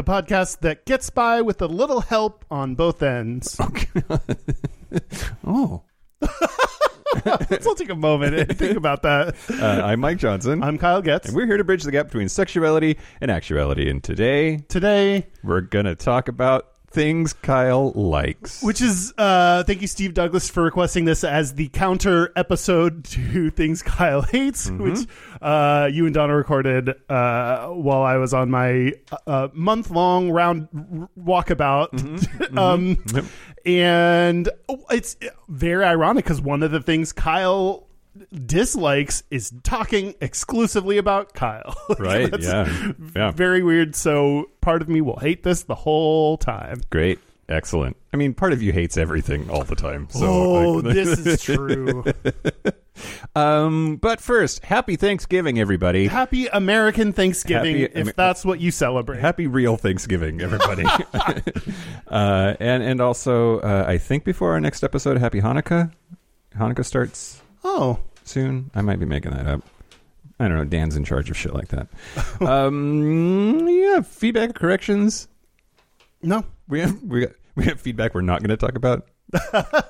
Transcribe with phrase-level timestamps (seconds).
[0.00, 3.60] The podcast that gets by with a little help on both ends.
[5.46, 5.82] Oh,
[7.24, 9.36] Let's all take a moment and think about that.
[9.60, 11.28] uh, I'm Mike Johnson, I'm Kyle Getz.
[11.28, 13.90] and we're here to bridge the gap between sexuality and actuality.
[13.90, 18.62] And today, Today, we're gonna talk about things Kyle likes.
[18.62, 23.50] which is, uh, thank you, Steve Douglas, for requesting this as the counter episode to
[23.50, 24.98] Things Kyle Hates, which
[25.40, 28.92] uh, you and Donna recorded uh, while I was on my
[29.26, 31.90] uh, month long round r- walkabout.
[32.58, 33.24] um, Yep.
[33.66, 34.48] And
[34.90, 35.16] it's
[35.48, 37.86] very ironic because one of the things Kyle
[38.46, 41.74] dislikes is talking exclusively about Kyle.
[41.98, 42.30] Right?
[42.30, 42.92] That's Yeah.
[43.14, 43.30] Yeah.
[43.32, 43.94] Very weird.
[43.94, 46.80] So part of me will hate this the whole time.
[46.90, 47.18] Great.
[47.48, 47.96] Excellent.
[48.12, 50.06] I mean, part of you hates everything all the time.
[50.10, 52.04] So, oh, like- this is true.
[53.34, 56.06] um, but first, happy Thanksgiving, everybody.
[56.06, 59.18] Happy American Thanksgiving, Happy if Amer- that's what you celebrate.
[59.20, 60.84] Happy real Thanksgiving, everybody.
[62.08, 65.92] uh, and and also, uh, I think before our next episode, Happy Hanukkah.
[66.56, 68.70] Hanukkah starts oh, soon.
[68.74, 69.62] I might be making that up.
[70.38, 70.64] I don't know.
[70.64, 71.88] Dan's in charge of shit like that.
[72.40, 75.28] um, yeah, feedback corrections.
[76.22, 76.44] no.
[76.68, 79.08] We have we got we have feedback we're not going to talk about.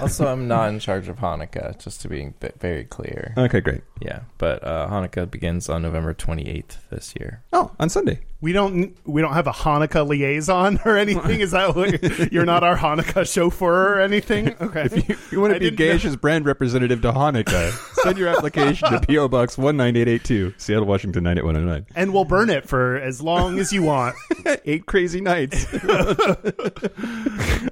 [0.00, 3.32] Also, I'm not in charge of Hanukkah, just to be very clear.
[3.38, 3.82] Okay, great.
[4.00, 7.44] Yeah, but uh, Hanukkah begins on November 28th this year.
[7.52, 8.18] Oh, on Sunday.
[8.42, 11.40] We don't we don't have a Hanukkah liaison or anything.
[11.40, 14.54] Is that what you're not our Hanukkah chauffeur or anything?
[14.60, 14.82] Okay.
[14.86, 15.98] If you, you want I to be didn't.
[16.00, 17.70] Gayish's brand representative to Hanukkah,
[18.02, 21.44] send your application to PO Box one nine eight eight two, Seattle, Washington nine eight
[21.44, 21.86] one zero nine.
[21.94, 24.16] and we'll burn it for as long as you want.
[24.64, 25.66] Eight crazy nights.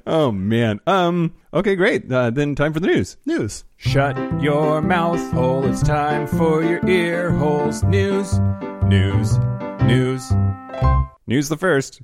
[0.07, 0.81] oh man.
[0.87, 1.35] Um.
[1.53, 2.11] Okay, great.
[2.11, 3.17] Uh, then time for the news.
[3.27, 3.65] News.
[3.77, 5.65] Shut your mouth hole.
[5.67, 7.83] It's time for your ear holes.
[7.83, 8.39] News,
[8.85, 9.37] news,
[9.83, 10.31] news.
[11.27, 12.03] News the first.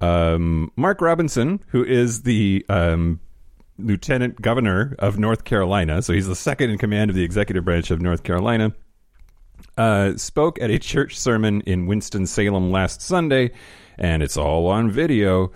[0.00, 3.20] Um, Mark Robinson, who is the um,
[3.78, 7.90] lieutenant governor of North Carolina, so he's the second in command of the executive branch
[7.90, 8.72] of North Carolina,
[9.76, 13.50] uh, spoke at a church sermon in Winston Salem last Sunday,
[13.96, 15.50] and it's all on video.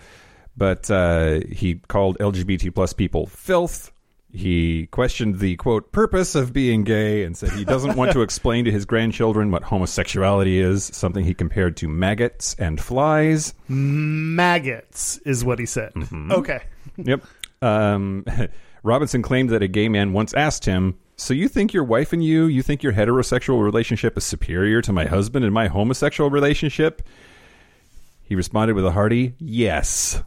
[0.57, 3.92] But uh, he called LGBT plus people filth.
[4.35, 8.65] He questioned the quote purpose of being gay and said he doesn't want to explain
[8.65, 13.53] to his grandchildren what homosexuality is, something he compared to maggots and flies.
[13.69, 15.93] Maggots is what he said.
[15.93, 16.33] Mm-hmm.
[16.33, 16.63] Okay.
[16.97, 17.23] Yep.
[17.61, 18.25] Um,
[18.83, 22.25] Robinson claimed that a gay man once asked him, So you think your wife and
[22.25, 27.03] you, you think your heterosexual relationship is superior to my husband and my homosexual relationship?
[28.23, 30.23] He responded with a hearty, Yes.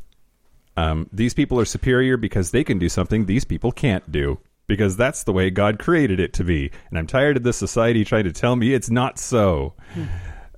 [0.77, 4.39] Um, these people are superior because they can do something these people can't do.
[4.67, 6.71] Because that's the way God created it to be.
[6.89, 9.75] And I'm tired of this society trying to tell me it's not so.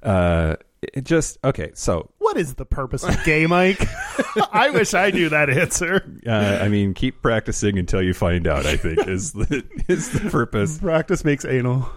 [0.01, 3.85] Uh, it just, okay, so What is the purpose of gay, Mike?
[4.53, 6.05] I wish I knew that answer.
[6.25, 8.65] Uh, I mean, keep practicing until you find out.
[8.65, 10.77] I think is the is the purpose.
[10.77, 11.89] Practice makes anal.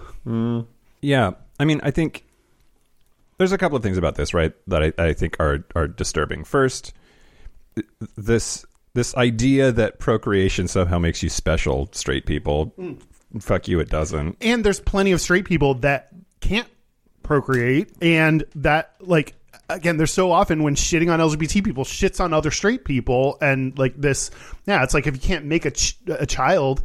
[1.02, 2.24] Yeah, I mean, I think
[3.38, 6.42] there's a couple of things about this, right, that I, I think are are disturbing.
[6.44, 6.94] First, th-
[8.16, 8.64] this
[8.94, 12.74] this idea that procreation somehow makes you special, straight people.
[12.78, 13.00] Mm.
[13.40, 14.36] Fuck you, it doesn't.
[14.40, 16.08] And there's plenty of straight people that
[16.40, 16.66] can't
[17.22, 19.34] procreate, and that like
[19.68, 23.78] again, there's so often when shitting on LGBT people shits on other straight people, and
[23.78, 24.30] like this,
[24.66, 26.82] yeah, it's like if you can't make a ch- a child.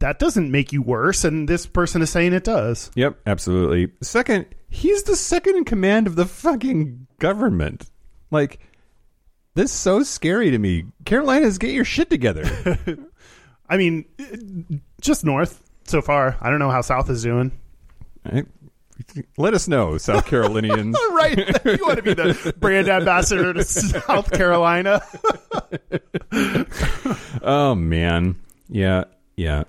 [0.00, 2.92] That doesn't make you worse, and this person is saying it does.
[2.94, 3.90] Yep, absolutely.
[4.00, 7.90] Second, he's the second in command of the fucking government.
[8.30, 8.60] Like,
[9.58, 10.84] this is so scary to me.
[11.04, 12.44] Carolinas, get your shit together.
[13.68, 14.04] I mean,
[15.00, 16.36] just north so far.
[16.40, 17.50] I don't know how south is doing.
[19.36, 20.96] Let us know, South Carolinians.
[21.10, 21.36] right.
[21.64, 25.02] You want to be the brand ambassador to South Carolina.
[27.42, 28.36] oh man,
[28.68, 29.04] yeah,
[29.36, 29.64] yeah,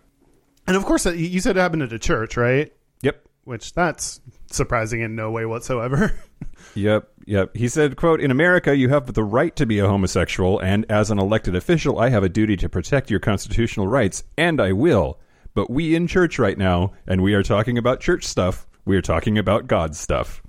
[0.67, 2.71] And of course, uh, you said it happened at a church, right?
[3.01, 4.21] yep, Which that's
[4.55, 6.13] surprising in no way whatsoever.
[6.75, 7.55] yep, yep.
[7.55, 11.11] He said, "quote In America, you have the right to be a homosexual, and as
[11.11, 15.19] an elected official, I have a duty to protect your constitutional rights, and I will.
[15.53, 18.67] But we in church right now, and we are talking about church stuff.
[18.85, 20.41] We are talking about God stuff."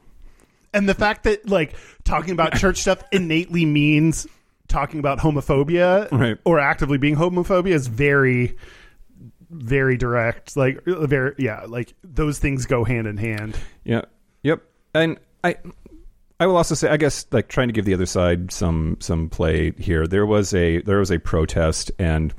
[0.72, 1.74] and the fact that like
[2.04, 4.26] talking about church stuff innately means
[4.68, 6.38] talking about homophobia Right.
[6.44, 8.56] or actively being homophobia is very
[9.50, 10.56] very direct.
[10.56, 13.56] Like uh, very yeah, like those things go hand in hand.
[13.84, 14.02] Yeah.
[14.42, 14.62] Yep.
[14.94, 15.56] And I
[16.38, 19.28] I will also say I guess like trying to give the other side some some
[19.28, 20.06] play here.
[20.06, 22.34] There was a there was a protest and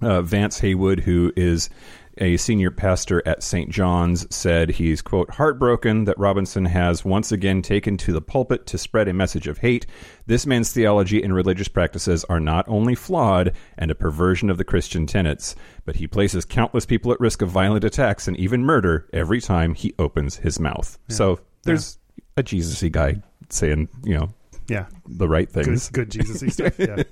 [0.00, 1.70] uh, Vance Haywood who is
[2.18, 3.70] a senior pastor at St.
[3.70, 8.78] John's said he's quote heartbroken that Robinson has once again taken to the pulpit to
[8.78, 9.86] spread a message of hate.
[10.26, 14.64] This man's theology and religious practices are not only flawed and a perversion of the
[14.64, 15.54] Christian tenets,
[15.84, 19.74] but he places countless people at risk of violent attacks and even murder every time
[19.74, 20.98] he opens his mouth.
[21.08, 21.98] So there's
[22.36, 24.28] a Jesus-y guy saying, you know,
[24.68, 25.90] Yeah, the right good, things.
[25.90, 26.78] good Jesus stuff.
[26.78, 27.02] Yeah.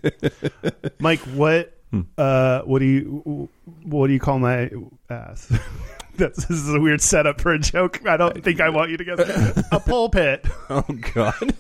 [0.99, 2.01] Mike, what Hmm.
[2.19, 3.49] uh, what do you
[3.85, 4.69] what do you call my
[5.09, 5.53] ass?
[6.17, 8.05] That's, this is a weird setup for a joke.
[8.07, 9.63] I don't think I want you to guess.
[9.73, 10.45] A pulpit.
[10.71, 10.83] Oh
[11.15, 11.55] God.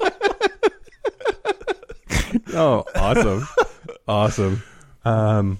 [2.54, 3.46] oh, awesome.
[4.08, 4.62] Awesome.
[5.04, 5.58] Um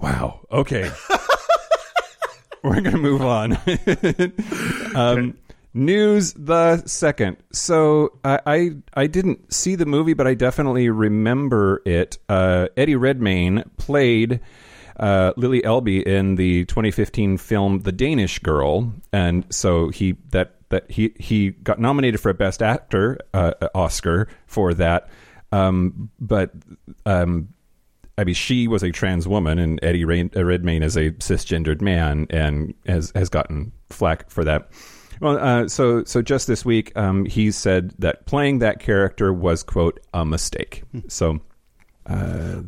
[0.00, 0.40] Wow.
[0.50, 0.90] Okay.
[2.62, 3.58] We're going to move on.
[4.94, 5.36] um
[5.72, 7.36] News the second.
[7.52, 12.18] So I, I I didn't see the movie, but I definitely remember it.
[12.28, 14.40] Uh, Eddie Redmayne played
[14.98, 20.90] uh, Lili Elbe in the 2015 film The Danish Girl, and so he that that
[20.90, 25.08] he he got nominated for a Best Actor uh, Oscar for that.
[25.52, 26.50] Um, but
[27.06, 27.48] um,
[28.18, 32.26] I mean, she was a trans woman, and Eddie uh, Redmayne is a cisgendered man,
[32.28, 34.68] and has has gotten flack for that.
[35.20, 39.62] Well, uh, so so just this week, um, he said that playing that character was
[39.62, 40.82] quote a mistake.
[41.08, 41.40] So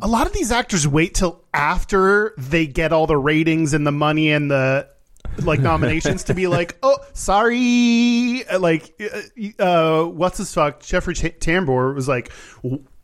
[0.03, 3.93] A lot of these actors wait till after they get all the ratings and the
[3.93, 4.89] money and the
[5.39, 8.45] like nominations to be like, oh, sorry.
[8.59, 8.95] Like,
[9.59, 10.81] uh, uh, what's his fuck?
[10.81, 12.31] Jeffrey Tambor was like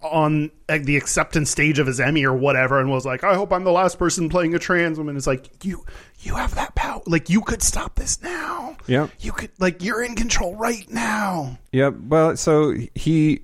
[0.01, 3.65] on the acceptance stage of his Emmy or whatever, and was like, I hope I'm
[3.65, 5.17] the last person playing a trans woman.
[5.17, 5.85] It's like you,
[6.21, 7.03] you have that power.
[7.07, 8.77] Like, you could stop this now.
[8.87, 9.09] Yeah.
[9.19, 9.51] you could.
[9.59, 11.59] Like, you're in control right now.
[11.73, 13.43] yeah, well, so he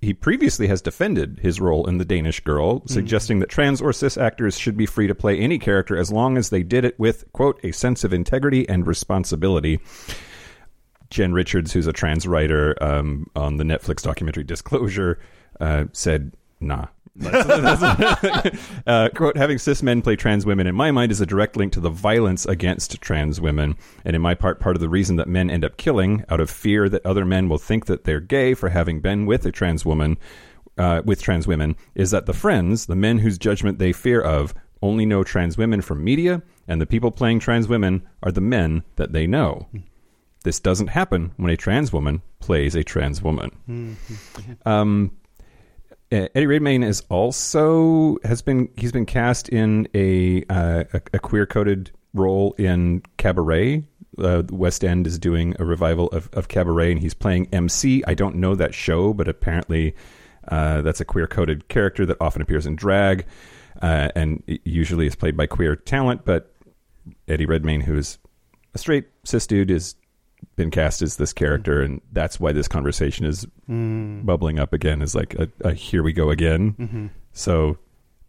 [0.00, 4.18] he previously has defended his role in The Danish Girl, suggesting that trans or cis
[4.18, 7.30] actors should be free to play any character as long as they did it with
[7.32, 9.78] quote a sense of integrity and responsibility.
[11.10, 15.20] Jen Richards, who's a trans writer um, on the Netflix documentary Disclosure,
[15.60, 16.86] uh, said, "Nah."
[18.86, 21.70] uh, quote, having cis men play trans women in my mind is a direct link
[21.74, 23.76] to the violence against trans women.
[24.04, 26.48] And in my part, part of the reason that men end up killing out of
[26.48, 29.84] fear that other men will think that they're gay for having been with a trans
[29.84, 30.16] woman,
[30.78, 34.54] uh, with trans women, is that the friends, the men whose judgment they fear of,
[34.80, 38.82] only know trans women from media, and the people playing trans women are the men
[38.96, 39.68] that they know.
[40.44, 43.50] This doesn't happen when a trans woman plays a trans woman.
[44.66, 45.21] Um, uh,
[46.12, 51.46] Eddie Redmayne is also has been he's been cast in a uh, a, a queer
[51.46, 53.84] coded role in Cabaret.
[54.18, 58.04] Uh, the West End is doing a revival of, of Cabaret, and he's playing MC.
[58.06, 59.96] I don't know that show, but apparently
[60.48, 63.24] uh, that's a queer coded character that often appears in drag,
[63.80, 66.26] uh, and usually is played by queer talent.
[66.26, 66.54] But
[67.26, 68.18] Eddie Redmayne, who is
[68.74, 69.94] a straight cis dude, is
[70.56, 71.92] been cast as this character, mm-hmm.
[71.92, 74.24] and that's why this conversation is mm.
[74.24, 75.02] bubbling up again.
[75.02, 76.74] Is like a, a here we go again.
[76.78, 77.06] Mm-hmm.
[77.32, 77.78] So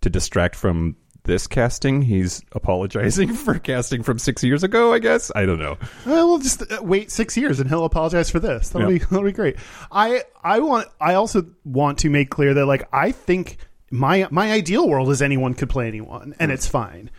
[0.02, 4.94] to distract from this casting, he's apologizing for casting from six years ago.
[4.94, 5.78] I guess I don't know.
[6.06, 8.70] Well, we'll just uh, wait six years and he'll apologize for this.
[8.70, 9.00] That'll Yeah.
[9.00, 9.58] be that'll be great.
[9.92, 13.58] I I want I also want to make clear that like I think
[13.92, 16.56] my my ideal world is anyone could play anyone and hmm.
[16.56, 17.10] it's fine.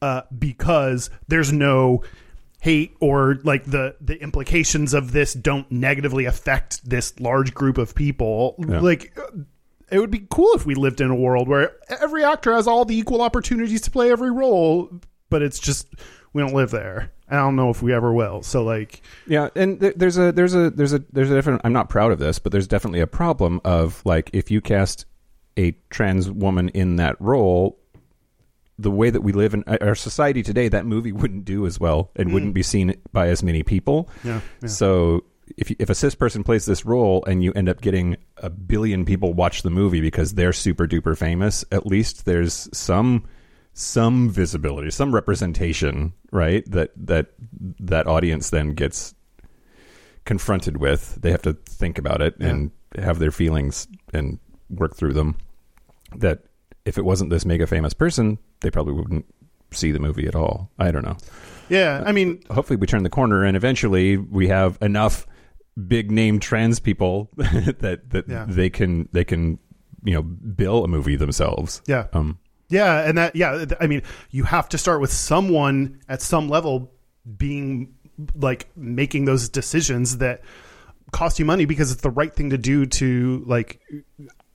[0.00, 2.02] Uh, because there's no
[2.62, 7.92] hate or like the the implications of this don't negatively affect this large group of
[7.92, 8.54] people.
[8.56, 8.78] Yeah.
[8.78, 9.18] Like
[9.90, 12.84] it would be cool if we lived in a world where every actor has all
[12.84, 14.90] the equal opportunities to play every role,
[15.28, 15.88] but it's just
[16.32, 17.10] we don't live there.
[17.28, 18.44] I don't know if we ever will.
[18.44, 21.62] So like, Yeah, and th- there's a there's a there's a there's a different.
[21.64, 25.06] I'm not proud of this, but there's definitely a problem of like if you cast
[25.56, 27.81] a trans woman in that role,
[28.78, 32.10] the way that we live in our society today, that movie wouldn't do as well
[32.16, 32.32] and mm.
[32.32, 34.08] wouldn't be seen by as many people.
[34.24, 34.68] Yeah, yeah.
[34.68, 35.24] So
[35.56, 38.48] if you- if a cis person plays this role and you end up getting a
[38.48, 43.24] billion people watch the movie because they're super duper famous, at least there's some
[43.74, 46.62] some visibility, some representation, right?
[46.70, 47.28] That that
[47.80, 49.14] that audience then gets
[50.24, 51.16] confronted with.
[51.20, 54.38] They have to think about it and have their feelings and
[54.68, 55.36] work through them.
[56.16, 56.44] That
[56.84, 59.24] if it wasn't this mega famous person, they probably wouldn't
[59.70, 60.70] see the movie at all.
[60.78, 61.16] I don't know.
[61.68, 65.26] yeah, I mean, Hopefully, we turn the corner and eventually we have enough
[65.88, 68.44] big name trans people that that Yeah.
[68.48, 69.58] they can they can
[70.04, 71.80] you know bill a movie themselves.
[71.86, 72.38] yeah, Um.
[72.68, 76.90] Yeah, and that yeah, I mean, you have to start with someone at some level
[77.36, 77.94] being
[78.34, 80.40] like making those decisions that
[81.12, 83.80] cost you money because it's the right thing to do to like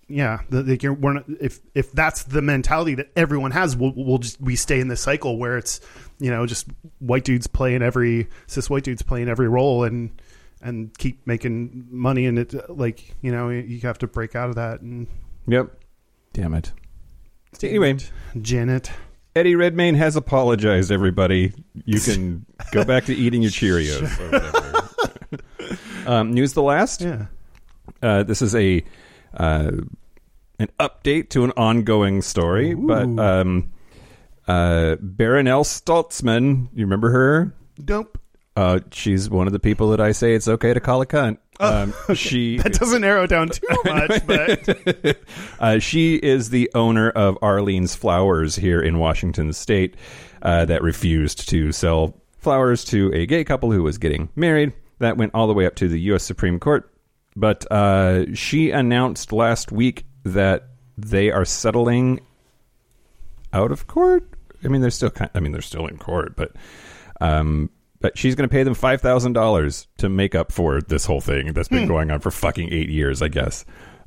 [0.07, 3.93] yeah, the, like you're, we're not, if if that's the mentality that everyone has, we'll,
[3.95, 5.81] we'll just we stay in this cycle where it's
[6.19, 6.67] you know just
[6.99, 10.21] white dudes playing every cis white dudes playing every role and
[10.61, 14.55] and keep making money and it like you know you have to break out of
[14.55, 15.07] that and
[15.47, 15.79] Yep.
[16.33, 16.71] Damn it.
[17.63, 17.97] Anyway,
[18.39, 18.91] Janet.
[19.35, 21.53] Eddie Redmayne has apologized, everybody.
[21.85, 25.79] You can go back to eating your Cheerios or whatever.
[26.09, 27.01] um, news the last.
[27.01, 27.27] Yeah.
[28.01, 28.83] Uh, this is a
[29.37, 29.71] uh,
[30.59, 33.71] an update to an ongoing story, but um,
[34.47, 37.53] uh, Barronelle Stutzman, you remember her?
[37.87, 38.17] Nope.
[38.55, 41.37] Uh, she's one of the people that I say it's okay to call a cunt.
[41.59, 45.17] Um, she That doesn't narrow down too much, but
[45.59, 49.95] uh, she is the owner of Arlene's Flowers here in Washington State
[50.41, 54.73] uh, that refused to sell flowers to a gay couple who was getting married.
[54.99, 56.23] That went all the way up to the U.S.
[56.23, 56.91] Supreme Court.
[57.37, 62.19] But uh, she announced last week that they are settling
[63.53, 64.27] out of court.
[64.63, 65.29] I mean, they're still kind.
[65.35, 66.53] I mean, they're still in court, but
[67.21, 71.05] um, but she's going to pay them five thousand dollars to make up for this
[71.05, 73.65] whole thing that's been going on for fucking eight years, I guess.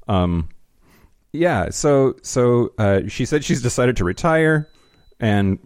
[0.09, 0.49] Um,
[1.33, 1.71] yeah.
[1.71, 4.69] So so uh, she said she's decided to retire,
[5.21, 5.61] and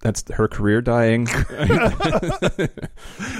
[0.00, 1.24] that's her career dying.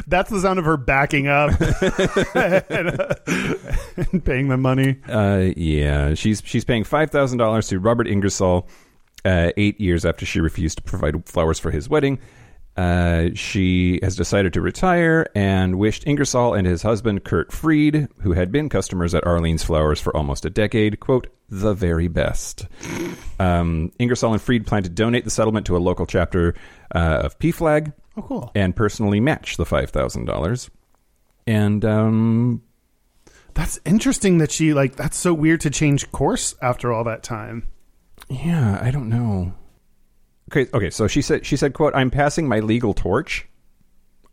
[0.07, 1.51] that's the sound of her backing up
[2.71, 3.15] and, uh,
[3.97, 4.97] and paying the money.
[5.09, 8.67] Uh, yeah, she's she's paying five thousand dollars to Robert Ingersoll,
[9.25, 12.19] uh, eight years after she refused to provide flowers for his wedding.
[12.79, 18.33] Uh, she has decided to retire and wished Ingersoll and his husband Curt Freed, who
[18.35, 22.69] had been customers at Arlene's Flowers for almost a decade, quote the very best.
[23.41, 26.55] Um, Ingersoll and Freed plan to donate the settlement to a local chapter
[26.95, 28.53] uh, of PFLAG Oh, cool.
[28.55, 30.71] and personally match the five thousand dollars.
[31.49, 32.63] And um,
[33.55, 34.95] That's interesting that she like.
[34.95, 37.67] That's so weird to change course after all that time.
[38.29, 39.55] Yeah, I don't know.
[40.49, 40.91] Okay, okay.
[40.91, 43.47] So she said, she said, "quote I'm passing my legal torch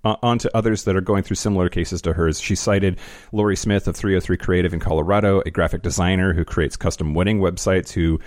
[0.03, 2.97] uh, on to others that are going through similar cases to hers." She cited
[3.31, 7.91] Lorie Smith of 303 Creative in Colorado, a graphic designer who creates custom wedding websites,
[7.91, 8.19] who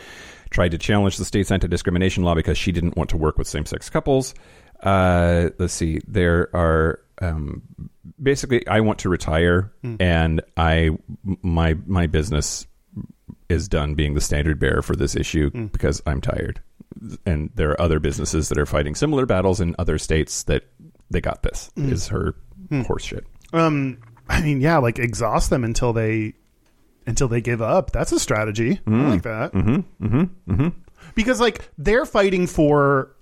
[0.51, 3.91] tried to challenge the state's anti-discrimination law because she didn't want to work with same-sex
[3.91, 4.35] couples.
[4.83, 6.01] Uh, let's see.
[6.07, 7.63] There are um,
[8.23, 10.91] basically, I want to retire, and I
[11.43, 12.67] my my business
[13.49, 16.61] is done being the standard bearer for this issue because I'm tired.
[17.25, 20.65] And there are other businesses that are fighting similar battles in other states that
[21.11, 21.71] they got this.
[21.77, 22.35] Is her
[22.87, 23.27] horse shit.
[23.53, 26.35] Um, I mean, yeah, like exhaust them until they
[27.07, 27.91] until they give up.
[27.91, 28.81] That's a strategy.
[28.87, 29.53] I like that.
[29.55, 30.69] Mm-hmm, mm-hmm, mm-hmm.
[31.15, 33.17] Because like they're fighting for,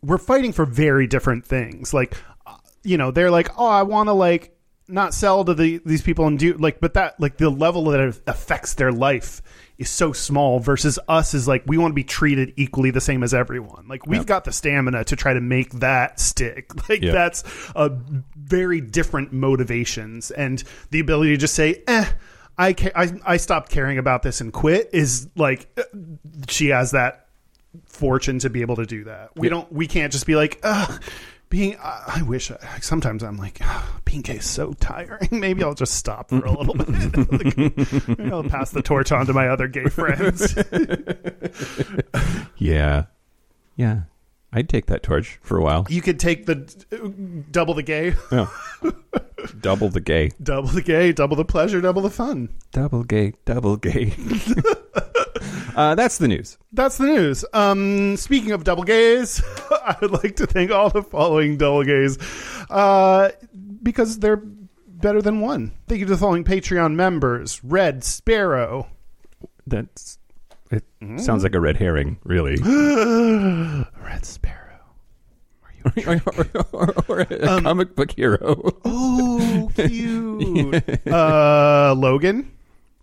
[0.00, 1.92] we're fighting for very different things.
[1.92, 2.16] Like,
[2.84, 4.53] you know, they're like, oh, I want to like
[4.88, 8.20] not sell to the these people and do like, but that like the level that
[8.26, 9.40] affects their life
[9.78, 13.22] is so small versus us is like we want to be treated equally the same
[13.22, 13.86] as everyone.
[13.88, 16.70] Like we've got the stamina to try to make that stick.
[16.88, 17.12] Like Yep.
[17.12, 17.90] that's a
[18.36, 22.04] very different motivations and the ability to just say, eh.
[22.56, 25.66] I, ca- I I stopped caring about this and quit is like
[26.48, 27.26] she has that
[27.86, 29.30] fortune to be able to do that.
[29.34, 31.02] We don't we can't just be like Ugh,
[31.48, 35.28] being I wish I, sometimes I'm like "Ugh, being gay is so tiring.
[35.40, 36.84] Maybe I'll just stop for a little bit.
[38.18, 40.56] Like, I'll pass the torch on to my other gay friends.
[42.56, 43.04] Yeah,
[43.76, 44.02] yeah.
[44.54, 45.84] I'd take that torch for a while.
[45.90, 46.54] you could take the
[47.50, 48.46] double the gay, Yeah.
[49.60, 52.48] double the gay, double the gay, double the pleasure, double the fun.
[52.72, 54.14] double gay, double gay.
[55.76, 56.56] uh, that's the news.
[56.72, 57.44] That's the news.
[57.52, 62.16] Um, speaking of double gays, I would like to thank all the following double gays
[62.70, 63.30] uh,
[63.82, 64.42] because they're
[64.86, 65.72] better than one.
[65.88, 68.86] Thank you to the following Patreon members Red Sparrow,
[69.66, 70.18] That's
[70.70, 70.84] it.
[71.20, 72.56] Sounds like a red herring, really.
[74.02, 74.60] Red Sparrow.
[76.06, 78.72] or, or a Um, comic book hero.
[78.84, 81.06] Oh, cute.
[81.06, 82.50] uh, Logan.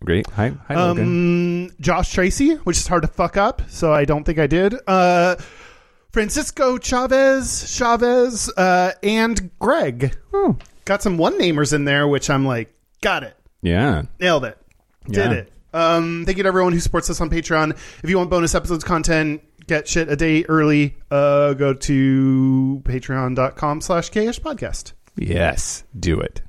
[0.03, 0.27] Great.
[0.31, 1.67] Hi, hi, Logan.
[1.69, 4.73] Um, Josh Tracy, which is hard to fuck up, so I don't think I did.
[4.87, 5.35] Uh,
[6.11, 10.17] Francisco Chavez, Chavez, uh, and Greg.
[10.33, 10.57] Oh.
[10.85, 13.37] Got some one namers in there, which I'm like, got it.
[13.61, 14.03] Yeah.
[14.19, 14.57] Nailed it.
[15.05, 15.37] Did Yeah.
[15.37, 15.53] it.
[15.73, 17.71] Um, thank you to everyone who supports us on Patreon.
[18.03, 23.81] If you want bonus episodes content, get shit a day early, uh, go to patreon.com
[23.81, 24.93] slash gayish podcast.
[25.15, 25.83] Yes.
[25.97, 26.41] Do it.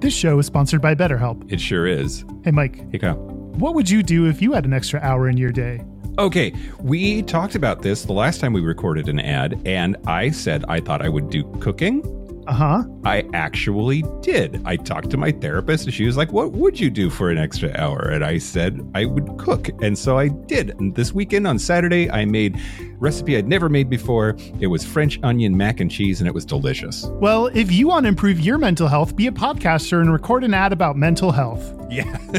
[0.00, 1.52] This show is sponsored by BetterHelp.
[1.52, 2.24] It sure is.
[2.44, 3.16] Hey, Mike, Hey, Kyle.
[3.16, 5.82] What would you do if you had an extra hour in your day?
[6.18, 10.64] Okay, we talked about this the last time we recorded an ad, and I said
[10.68, 12.02] I thought I would do cooking.
[12.50, 12.84] Uh huh.
[13.04, 14.60] I actually did.
[14.64, 17.38] I talked to my therapist, and she was like, What would you do for an
[17.38, 18.08] extra hour?
[18.08, 19.68] And I said I would cook.
[19.80, 20.70] And so I did.
[20.80, 22.60] And this weekend on Saturday, I made
[23.00, 24.36] recipe I'd never made before.
[24.60, 27.06] It was French onion mac and cheese, and it was delicious.
[27.14, 30.54] Well, if you want to improve your mental health, be a podcaster and record an
[30.54, 31.74] ad about mental health.
[31.90, 32.16] Yeah.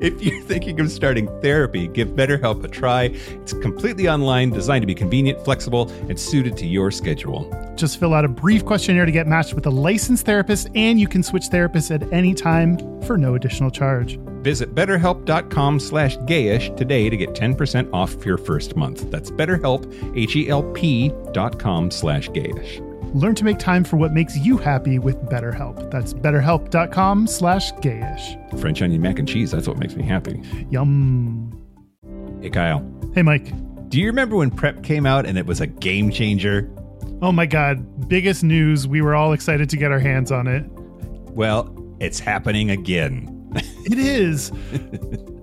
[0.00, 3.04] if you're thinking of starting therapy, give BetterHelp a try.
[3.04, 7.48] It's completely online, designed to be convenient, flexible, and suited to your schedule.
[7.76, 11.06] Just fill out a brief questionnaire to get matched with a licensed therapist, and you
[11.06, 14.18] can switch therapists at any time for no additional charge.
[14.42, 19.10] Visit betterhelp.com slash gayish today to get 10% off your first month.
[19.10, 22.84] That's betterhelp, H-E-L-P dot com slash gayish.
[23.14, 25.90] Learn to make time for what makes you happy with BetterHelp.
[25.90, 28.60] That's betterhelp.com slash gayish.
[28.60, 30.42] French onion mac and cheese, that's what makes me happy.
[30.70, 31.52] Yum.
[32.42, 32.84] Hey, Kyle.
[33.14, 33.52] Hey, Mike.
[33.88, 36.70] Do you remember when PrEP came out and it was a game changer?
[37.22, 38.08] Oh my God.
[38.08, 38.86] Biggest news.
[38.86, 40.64] We were all excited to get our hands on it.
[41.30, 43.37] Well, it's happening again.
[43.54, 44.52] It is.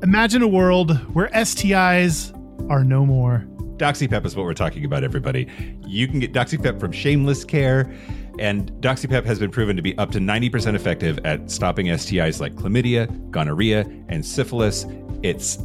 [0.03, 2.31] Imagine a world where STIs
[2.69, 3.45] are no more.
[3.77, 5.47] DoxyPep is what we're talking about, everybody.
[5.85, 7.93] You can get DoxyPep from Shameless Care,
[8.39, 12.55] and DoxyPep has been proven to be up to 90% effective at stopping STIs like
[12.55, 14.85] chlamydia, gonorrhea, and syphilis.
[15.23, 15.57] It's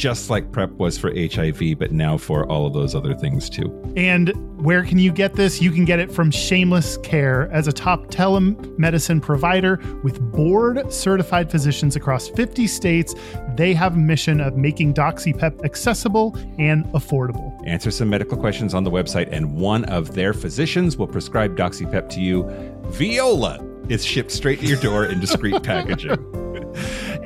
[0.00, 3.70] just like PrEP was for HIV, but now for all of those other things too.
[3.98, 4.32] And
[4.64, 5.60] where can you get this?
[5.60, 11.50] You can get it from Shameless Care as a top telemedicine provider with board certified
[11.50, 13.14] physicians across 50 states.
[13.56, 17.54] They have a mission of making DoxyPep accessible and affordable.
[17.68, 22.08] Answer some medical questions on the website, and one of their physicians will prescribe DoxyPep
[22.08, 22.44] to you.
[22.86, 26.12] Viola is shipped straight to your door in discreet packaging.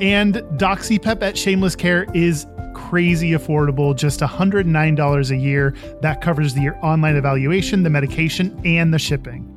[0.00, 2.46] And DoxyPep at Shameless Care is
[2.94, 5.74] crazy affordable, just $109 a year.
[6.00, 9.50] That covers the online evaluation, the medication, and the shipping.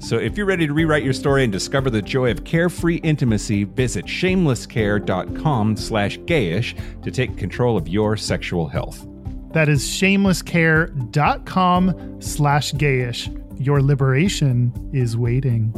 [0.00, 3.64] So if you're ready to rewrite your story and discover the joy of carefree intimacy,
[3.64, 9.06] visit shamelesscare.com slash gayish to take control of your sexual health.
[9.52, 13.60] That is shamelesscare.com slash gayish.
[13.60, 15.70] Your liberation is waiting.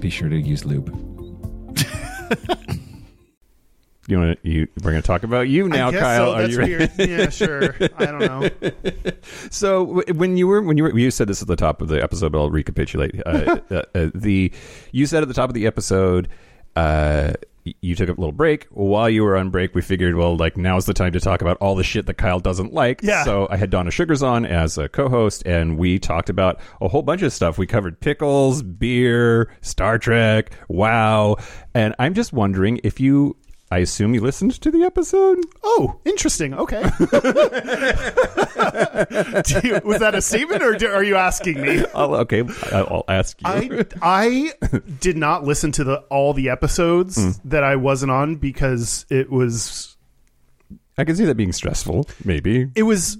[0.00, 0.96] Be sure to use lube.
[4.08, 4.48] you want to?
[4.48, 6.32] You we're going to talk about you now, Kyle.
[6.32, 6.34] So.
[6.34, 6.76] Are you ready?
[6.76, 6.92] weird.
[6.98, 7.76] Yeah, sure.
[7.96, 8.50] I don't know.
[9.50, 12.02] So when you were when you were you said this at the top of the
[12.02, 13.20] episode, but I'll recapitulate.
[13.24, 14.52] Uh, uh, uh, the
[14.90, 16.28] you said at the top of the episode,
[16.74, 17.32] uh,
[17.64, 18.66] you took a little break.
[18.70, 21.56] While you were on break, we figured, well, like now's the time to talk about
[21.58, 23.02] all the shit that Kyle doesn't like.
[23.02, 23.24] Yeah.
[23.24, 27.02] So I had Donna Sugars on as a co-host, and we talked about a whole
[27.02, 27.58] bunch of stuff.
[27.58, 31.36] We covered pickles, beer, Star Trek, WoW,
[31.74, 33.36] and I'm just wondering if you.
[33.72, 35.38] I assume you listened to the episode.
[35.64, 36.52] Oh, interesting.
[36.52, 36.82] Okay.
[39.42, 41.84] Do you- was that a statement, or do, are you asking me?
[41.94, 43.46] I'll, okay, I'll ask you.
[43.48, 44.52] I I
[45.00, 47.30] did not listen to the all the episodes Hmm.
[47.48, 49.96] that I wasn't on because it was
[50.98, 52.68] I can see that being stressful, maybe.
[52.74, 53.16] it was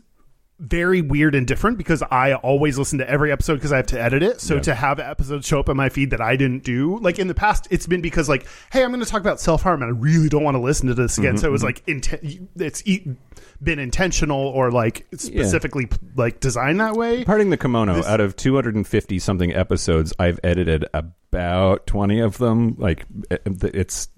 [0.63, 4.01] very weird and different because I always listen to every episode because I have to
[4.01, 4.41] edit it.
[4.41, 4.61] So Yeah.
[4.61, 7.35] to have episodes show up in my feed that I didn't do, like in the
[7.35, 9.99] past, it's been because like, hey, I'm going to talk about self harm and I
[9.99, 11.35] really don't want to listen to this again.
[11.35, 11.67] Mm-hmm, so it was mm-hmm.
[11.67, 13.17] like, inten- it's e-
[13.63, 17.25] been intentional or like specifically like designed that way.
[17.25, 22.77] Parting the kimono, out of 250 something episodes, I've edited about 20 of them.
[22.79, 24.09] Like it's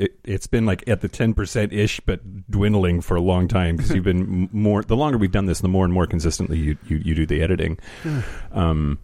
[0.00, 3.94] it, it's been like at the 10% ish, but dwindling for a long time because
[3.94, 4.82] you've been more.
[4.82, 7.42] The longer we've done this, the more and more consistently you you, you do the
[7.42, 7.78] editing.
[8.52, 8.98] um,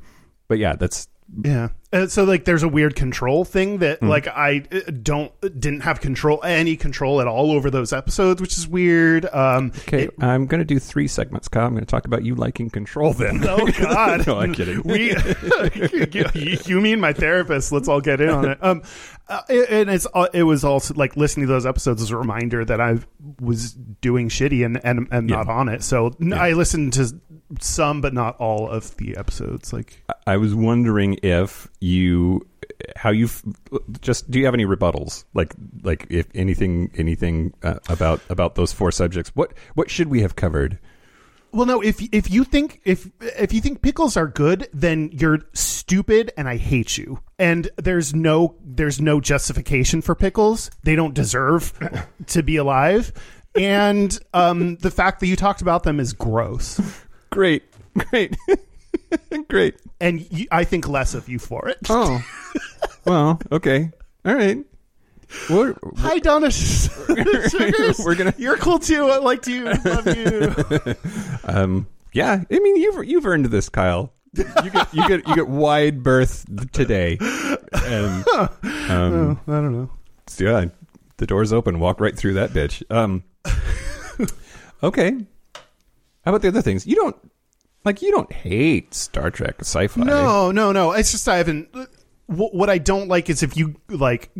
[0.49, 1.09] but yeah, that's
[1.45, 1.69] Yeah.
[1.93, 4.09] Uh, so like there's a weird control thing that Hmm.
[4.09, 8.57] like I uh, don't didn't have control any control at all over those episodes, which
[8.59, 9.25] is weird.
[9.33, 10.05] Um okay.
[10.05, 11.67] it- I'm going to do three segments, Kyle.
[11.67, 13.43] I'm going to talk about you liking control then.
[13.49, 14.27] Oh God!
[14.27, 14.83] No, I'm kidding.
[14.85, 15.15] We,
[16.13, 17.73] you, you mean my therapist?
[17.73, 18.59] Let's all get in on it.
[18.63, 18.83] Um,
[19.29, 22.65] uh, and it's uh, it was also like listening to those episodes as a reminder
[22.65, 22.99] that I
[23.41, 25.83] was doing shitty and and, and not on it.
[25.83, 27.13] So I listened to
[27.61, 29.73] some, but not all of the episodes.
[29.73, 32.47] Like, I was wondering if you
[32.95, 33.29] how you
[34.01, 35.25] just do you have any rebuttals?
[35.35, 39.33] Like like if anything anything uh, about about those four subjects?
[39.35, 40.79] What what should we have covered
[41.57, 41.81] well, no.
[41.81, 46.49] If if you think if if you think pickles are good, then you're stupid, and
[46.49, 47.21] I hate you.
[47.39, 50.71] And there's no there's no justification for pickles.
[50.83, 51.73] They don't deserve
[52.27, 53.13] to be alive.
[53.59, 56.79] And um, the fact that you talked about them is gross.
[57.31, 57.65] great
[58.11, 58.37] great
[59.49, 61.79] great and you, I think less of you for it.
[61.89, 62.23] oh
[63.05, 63.91] well okay
[64.25, 64.59] all right
[65.51, 66.51] We're, Hi, Donna.
[66.51, 67.99] Sugars.
[68.05, 69.09] We're gonna- You're cool too.
[69.09, 69.65] I like you.
[69.65, 70.55] Love you.
[71.45, 72.43] um, yeah.
[72.51, 74.13] I mean, you've you've earned this, Kyle.
[74.35, 78.49] You get you get you get wide berth today, and um,
[79.49, 79.91] I don't know.
[80.39, 80.67] Yeah,
[81.17, 81.81] the door's open.
[81.81, 82.83] Walk right through that bitch.
[82.91, 83.25] Um,
[84.83, 85.13] okay.
[86.25, 86.87] How about the other things?
[86.87, 87.17] You don't
[87.85, 88.03] like.
[88.03, 90.03] You don't hate Star Trek sci-fi.
[90.03, 90.93] No, no, no.
[90.93, 91.69] It's just I haven't.
[92.27, 94.31] What I don't like is if you like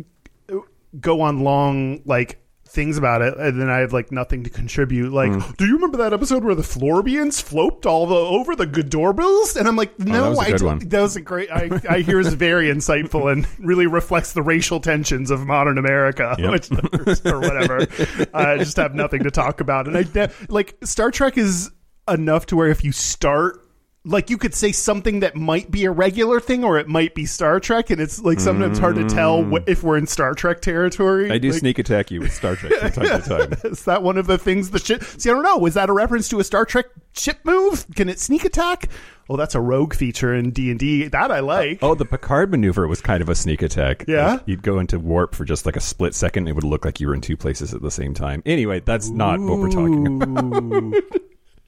[0.99, 5.11] go on long like things about it and then I have like nothing to contribute.
[5.11, 5.57] Like, mm.
[5.57, 9.55] do you remember that episode where the Florbians floped all the over the good doorbells?
[9.55, 10.79] And I'm like, oh, no, was a I one.
[10.79, 11.49] that was a great.
[11.51, 16.35] I, I hear is very insightful and really reflects the racial tensions of modern America,
[16.37, 16.51] Yep.
[16.51, 17.87] which or whatever.
[18.33, 19.87] I just have nothing to talk about.
[19.87, 21.71] And I like Star Trek is
[22.07, 23.66] enough to where if you start
[24.07, 27.25] like you could say something that might be a regular thing or it might be
[27.25, 30.61] Star Trek, and it's like sometimes hard to tell wh- if we're in Star Trek
[30.61, 31.27] territory.
[31.29, 31.31] Mm.
[31.33, 33.53] I do Like, sneak attack you with Star Trek from time to time.
[33.71, 35.03] Is that one of the things the ship?
[35.03, 35.65] See, I don't know.
[35.65, 37.85] Is that a reference to a Star Trek ship move?
[37.95, 38.89] Can it sneak attack?
[39.27, 41.07] Well, that's a rogue feature in D and D.
[41.09, 41.79] That I like.
[41.81, 44.05] Oh, the Picard maneuver was kind of a sneak attack.
[44.07, 44.33] Yeah?
[44.35, 46.47] Like, you'd go into warp for just like a split second.
[46.47, 48.41] It would look like you were in two places at the same time.
[48.45, 51.03] Anyway, that's not what we're talking about.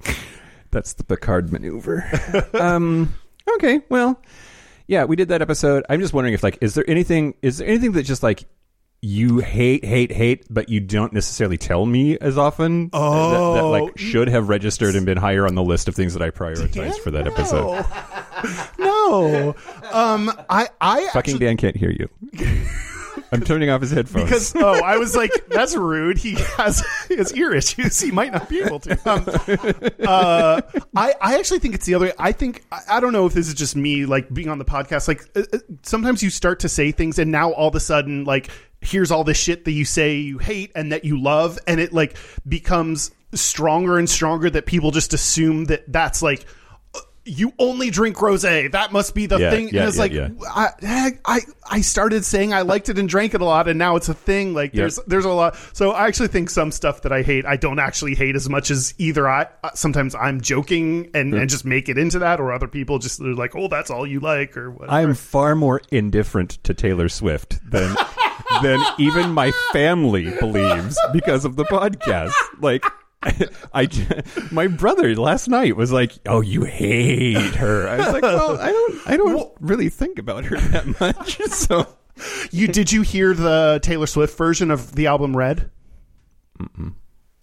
[0.71, 2.03] That's the Picard maneuver.
[2.53, 3.13] um,
[3.55, 4.21] okay, well,
[4.87, 5.83] yeah, we did that episode.
[5.89, 7.35] I'm just wondering if like, is there anything?
[7.41, 8.45] Is there anything that just like
[9.01, 12.85] you hate, hate, hate, but you don't necessarily tell me as often?
[12.85, 13.69] that, that Oh.
[13.71, 16.99] like should have registered and been higher on the list of things that I prioritized
[16.99, 17.85] for that episode.
[18.79, 19.53] No,
[19.91, 22.07] um, I I Fucking actually, Dan can't hear you.
[23.31, 24.23] I'm turning off his headphones.
[24.23, 26.17] because oh, I was like, that's rude.
[26.17, 27.99] He has his ear issues.
[27.99, 28.91] He might not be able to.
[29.09, 29.25] Um,
[30.05, 30.61] uh,
[30.95, 32.07] I I actually think it's the other.
[32.07, 32.13] way.
[32.17, 34.65] I think I, I don't know if this is just me like being on the
[34.65, 35.07] podcast.
[35.07, 38.23] Like uh, uh, sometimes you start to say things, and now all of a sudden,
[38.23, 38.49] like
[38.81, 41.93] here's all this shit that you say you hate and that you love, and it
[41.93, 46.45] like becomes stronger and stronger that people just assume that that's like.
[47.29, 48.71] You only drink rosé.
[48.71, 49.69] That must be the Yeah, thing.
[49.69, 50.29] yeah, and it's yeah, like yeah.
[50.49, 51.39] I, I
[51.69, 54.13] I started saying I liked it and drank it a lot, and now it's a
[54.13, 54.53] thing.
[54.53, 55.55] Like there's there's a lot.
[55.73, 58.71] So I actually think some stuff that I hate, I don't actually hate as much
[58.71, 59.47] as either I.
[59.63, 63.21] uh, Sometimes I'm joking and, and just make it into that, or other people just
[63.21, 64.91] are like, oh, that's all you like, or whatever.
[64.93, 67.95] I'm far more indifferent to Taylor Swift than
[68.63, 72.33] than even my family believes because of the podcast.
[72.59, 72.83] Like
[73.73, 78.21] I, j- my brother last night was like, "Oh, you hate her." I was like,
[78.23, 81.85] "Well, I don't I don't really think about her that much." So
[82.51, 85.69] you did you hear the Taylor Swift version of the album Red?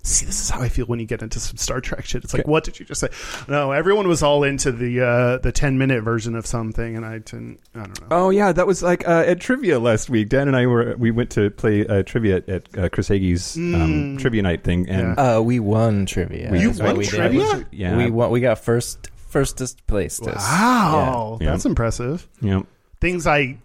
[0.06, 2.22] See, this is how I feel when you get into some Star Trek shit.
[2.24, 2.50] It's like, Okay.
[2.50, 3.08] what did you just say?
[3.48, 7.18] No, everyone was all into the uh, the ten minute version of something, and I
[7.18, 7.58] didn't.
[7.74, 8.06] I don't know.
[8.10, 10.28] Oh yeah, that was like uh, at trivia last week.
[10.28, 13.56] Dan and I were we went to play uh, trivia at, at uh, Chris Hagee's
[13.56, 15.36] um, trivia night thing, and Yeah.
[15.38, 16.54] Uh, we won trivia.
[16.56, 17.14] You won we did.
[17.14, 17.66] trivia?
[17.72, 17.96] Yeah.
[17.96, 18.30] We won.
[18.30, 20.20] We got first firstest place.
[20.20, 21.50] Wow, Yeah.
[21.50, 22.26] that's impressive.
[22.40, 22.66] you know,
[23.00, 23.58] Things I,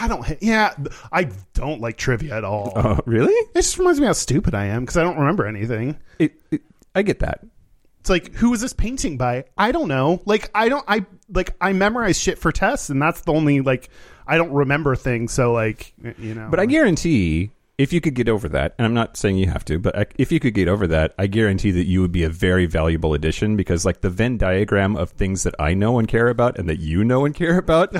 [0.00, 0.24] I don't.
[0.24, 0.74] ha- Yeah,
[1.12, 2.72] I don't like trivia at all.
[2.76, 3.32] oh really?
[3.32, 5.98] It just reminds me how stupid I am because I don't remember anything.
[6.18, 6.62] It, it,
[6.94, 7.40] I get that.
[8.00, 9.44] It's like, who was this painting by?
[9.56, 10.20] I don't know.
[10.26, 10.84] Like, I don't.
[10.86, 11.54] I like.
[11.60, 13.88] I memorize shit for tests, and that's the only like.
[14.26, 16.48] I don't remember things, so like, you know.
[16.50, 19.64] But I guarantee if you could get over that, and I'm not saying you have
[19.64, 22.28] to, but if you could get over that, I guarantee that you would be a
[22.28, 26.28] very valuable addition because, like, the Venn diagram of things that I know and care
[26.28, 27.90] about and that you know and care about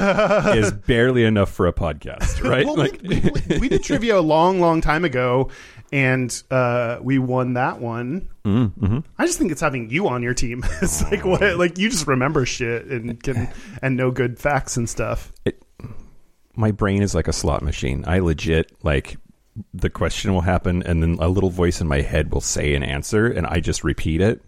[0.56, 2.64] is barely enough for a podcast, right?
[2.64, 5.50] Well, like, we, we, we did trivia a long, long time ago,
[5.92, 8.28] and uh, we won that one.
[8.44, 9.00] Mm-hmm.
[9.18, 10.62] I just think it's having you on your team.
[10.82, 14.88] it's like what, like you just remember shit and can and know good facts and
[14.88, 15.32] stuff.
[16.54, 18.04] my brain is like a slot machine.
[18.06, 19.16] I legit like
[19.72, 22.82] the question will happen, and then a little voice in my head will say an
[22.82, 24.42] answer, and I just repeat it.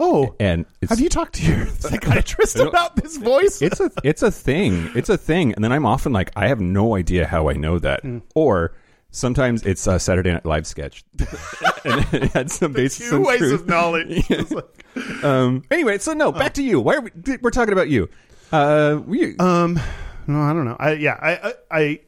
[0.00, 3.60] Oh, And it's, have you talked to your psychiatrist about this voice?
[3.62, 4.90] it's a it's a thing.
[4.96, 5.52] It's a thing.
[5.52, 8.00] And then I'm often like, I have no idea how I know that.
[8.00, 8.18] Hmm.
[8.34, 8.74] Or
[9.10, 11.04] sometimes it's a Saturday Night Live sketch,
[11.84, 13.60] and it had some basis Two ways truth.
[13.60, 14.28] of knowledge.
[14.50, 15.62] Like- Um.
[15.70, 16.80] Anyway, so no, back to you.
[16.80, 17.10] Why are we?
[17.40, 18.08] We're talking about you.
[18.50, 18.98] Uh.
[19.06, 19.36] We.
[19.38, 19.78] Um,
[20.26, 20.76] no, I don't know.
[20.80, 22.00] I yeah, I, I, I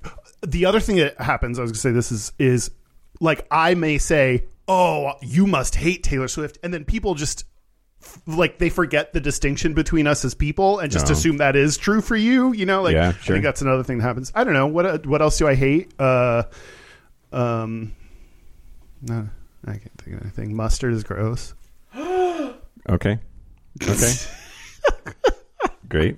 [0.47, 2.71] the other thing that happens, I was gonna say this is is
[3.21, 7.45] like I may say, oh, you must hate Taylor Swift, and then people just
[8.27, 11.13] like they forget the distinction between us as people and just No.
[11.13, 12.53] assume that is true for you.
[12.53, 14.31] You know, like Yeah, I think that's another thing that happens.
[14.35, 15.93] I don't know what what else do I hate?
[15.99, 16.43] Uh,
[17.33, 17.95] um,
[19.03, 19.29] no,
[19.67, 20.55] I can't think of anything.
[20.55, 21.55] Mustard is gross.
[21.97, 23.19] okay.
[23.83, 24.13] Okay.
[25.89, 26.17] Great.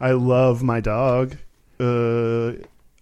[0.00, 1.36] I love my dog.
[1.78, 2.52] Uh,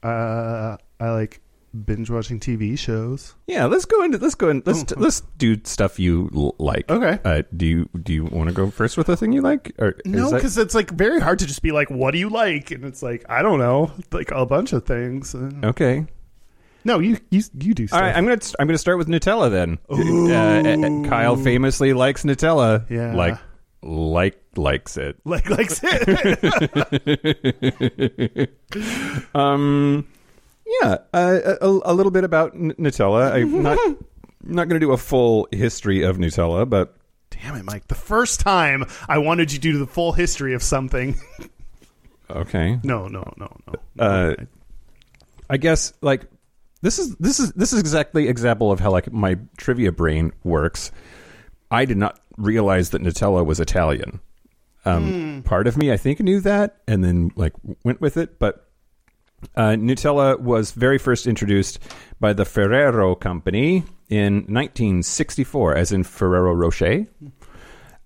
[0.02, 1.40] uh, I like
[1.84, 3.34] binge watching TV shows.
[3.46, 6.86] Yeah, let's go into let's go in let's let's do stuff you l- like.
[6.88, 6.96] Oh.
[6.96, 7.18] Okay.
[7.24, 9.72] Uh, do you do you want to go first with the thing you like?
[9.78, 12.28] Or No, that- because it's like very hard to just be like, "What do you
[12.30, 15.34] like?" And it's like, I don't know, like a bunch of things.
[15.34, 16.06] Okay.
[16.84, 17.86] No, you you you do.
[17.86, 17.98] Stuff.
[18.00, 19.78] All right, I'm gonna I'm gonna start with Nutella then.
[19.90, 22.88] Uh, uh, Kyle famously likes Nutella.
[22.88, 23.14] Yeah.
[23.14, 23.36] like
[23.82, 25.16] like likes it.
[25.24, 25.70] like like
[29.34, 30.06] Um,
[30.80, 33.32] yeah, uh, a, a little bit about N- Nutella.
[33.32, 33.78] I'm not
[34.42, 36.94] not gonna do a full history of Nutella, but
[37.30, 37.86] Damn it, Mike!
[37.88, 41.16] The first time I wanted you to do the full history of something.
[42.30, 42.78] okay.
[42.82, 43.74] No, no, no, no.
[43.98, 44.34] Uh,
[45.48, 46.22] I guess like
[46.80, 50.90] this is this is this is exactly example of how like my trivia brain works.
[51.70, 54.20] I did not realize that Nutella was Italian.
[54.84, 57.52] Um, Part of me, I think, knew that, and then like
[57.84, 58.38] went with it.
[58.38, 58.68] But
[59.54, 61.78] uh, Nutella was very first introduced
[62.20, 67.06] by the Ferrero Company in 1964, as in Ferrero Rocher.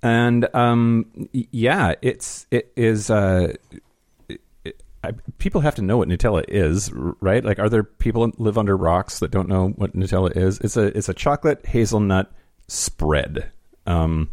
[0.03, 3.11] And um, yeah, it's it is.
[3.11, 3.53] Uh,
[5.05, 7.45] I, people have to know what Nutella is, right?
[7.45, 10.59] Like, are there people that live under rocks that don't know what Nutella is?
[10.61, 12.33] It's a it's a chocolate hazelnut
[12.69, 13.51] spread,
[13.87, 14.29] um,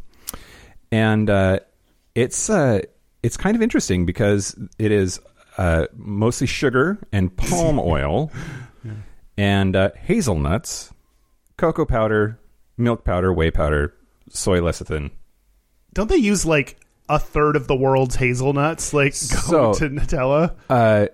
[0.91, 1.59] and uh,
[2.15, 2.81] it's uh,
[3.23, 5.19] it's kind of interesting because it is
[5.57, 8.31] uh, mostly sugar and palm oil,
[9.37, 10.93] and uh, hazelnuts,
[11.57, 12.39] cocoa powder,
[12.77, 13.93] milk powder, whey powder,
[14.29, 15.11] soy lecithin.
[15.93, 16.77] Don't they use like
[17.09, 19.13] a third of the world's hazelnuts like
[19.49, 20.55] go So- to Nutella?
[20.69, 21.07] Uh,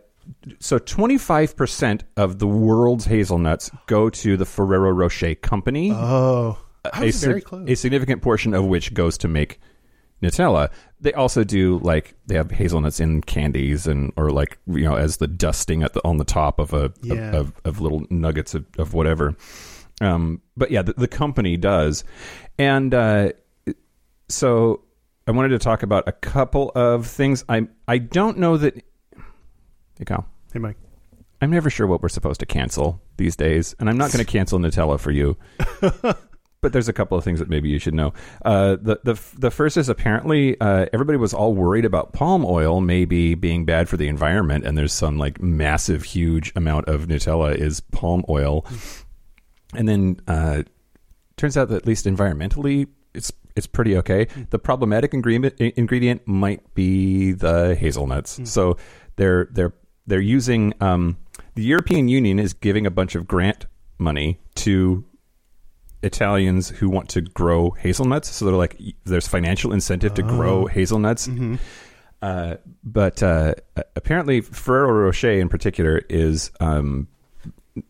[0.60, 5.92] so 25% of the world's hazelnuts go to the Ferrero Rocher company.
[5.94, 6.58] Oh,
[6.94, 7.70] a, very sig- close.
[7.70, 9.60] a significant portion of which goes to make
[10.22, 10.70] Nutella.
[11.02, 15.18] They also do like they have hazelnuts in candies and or like you know as
[15.18, 17.16] the dusting at the on the top of a Yeah.
[17.36, 19.36] of, of, of little nuggets of, of whatever.
[20.02, 22.04] Um, but yeah, the, the company does,
[22.58, 23.30] and uh,
[24.30, 24.82] so
[25.28, 27.44] I wanted to talk about a couple of things.
[27.50, 28.76] I I don't know that.
[29.98, 30.26] Hey, Kyle.
[30.54, 30.78] Hey, Mike.
[31.42, 34.30] I'm never sure what we're supposed to cancel these days, and I'm not going to
[34.32, 35.38] cancel Nutella for you.
[36.66, 38.12] but there's a couple of things that maybe you should know.
[38.44, 42.82] Uh, the the the first is apparently uh, everybody was all worried about palm oil
[42.82, 47.54] maybe being bad for the environment, and there's some like massive, huge amount of Nutella
[47.54, 48.66] is palm oil,
[49.76, 50.64] and then uh,
[51.38, 52.88] turns out that at least environmentally.
[53.14, 54.26] It's it's pretty okay.
[54.50, 58.40] The problematic ingredient ingredient might be the hazelnuts.
[58.50, 58.78] So
[59.18, 59.76] they're they're
[60.08, 61.18] they're using um,
[61.54, 63.68] the European Union is giving a bunch of grant
[64.00, 65.06] money to
[66.06, 68.30] Italians who want to grow hazelnuts.
[68.30, 71.28] So they're like, there's financial incentive to grow hazelnuts.
[72.22, 73.56] Uh, but uh,
[73.96, 77.08] apparently, Ferrero Rocher in particular is um,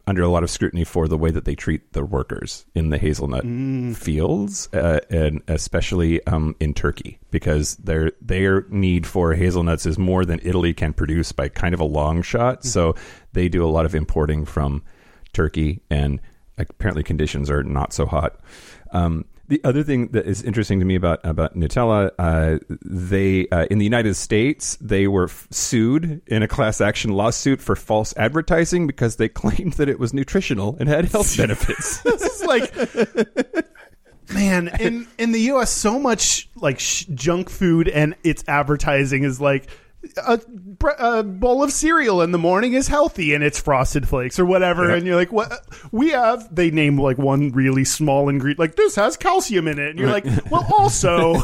[0.07, 2.97] under a lot of scrutiny for the way that they treat the workers in the
[2.97, 3.43] hazelnut
[3.95, 10.25] fields, uh, and especially um, in Turkey, because their their need for hazelnuts is more
[10.25, 12.65] than Italy can produce by kind of a long shot.
[12.65, 12.95] So
[13.33, 14.81] they do a lot of importing from
[15.33, 16.19] Turkey, and
[16.57, 18.39] apparently conditions are not so hot.
[18.91, 23.65] Um, the other thing that is interesting to me about about Nutella, uh, they uh,
[23.69, 28.13] in the United States they were f- sued in a class action lawsuit for false
[28.17, 31.99] advertising because they claimed that it was nutritional and had health benefits.
[32.03, 32.73] this is like
[34.33, 39.39] man in in the us so much like sh- junk food and its advertising is
[39.39, 39.69] like
[40.17, 40.39] a,
[40.99, 44.89] a bowl of cereal in the morning is healthy and it's frosted flakes or whatever.
[44.89, 45.65] And you're like what?
[45.91, 49.91] We have they name like one really small ingredient like this has calcium in it.
[49.91, 51.33] And you're like well also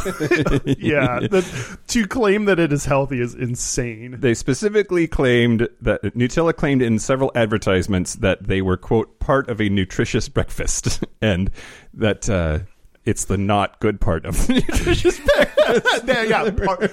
[0.65, 4.17] yeah the, to claim that it is healthy is insane.
[4.19, 9.61] They specifically claimed that Nutella claimed in several advertisements that they were quote part of
[9.61, 11.51] a nutritious breakfast and
[11.93, 12.59] that uh,
[13.05, 16.05] it's the not good part of the nutritious breakfast.
[16.05, 16.89] There, yeah par-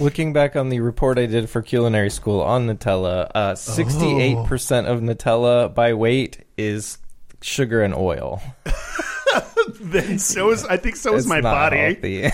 [0.00, 5.00] Looking back on the report I did for culinary school on Nutella, uh, 68% of
[5.00, 6.96] Nutella by weight is
[7.42, 8.42] sugar and oil.
[9.82, 12.30] then so is i think so is It's my not body healthy.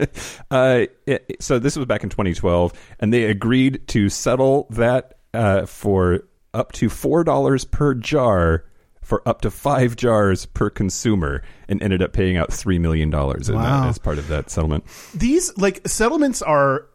[0.50, 5.66] Uh, it- so this was back in 2012, and they agreed to settle that uh,
[5.66, 6.20] for
[6.54, 8.64] up to four dollars per jar
[9.08, 13.50] for up to five jars per consumer, and ended up paying out three million dollars
[13.50, 13.88] Wow.
[13.88, 14.84] as part of that settlement.
[15.14, 16.86] these like settlements are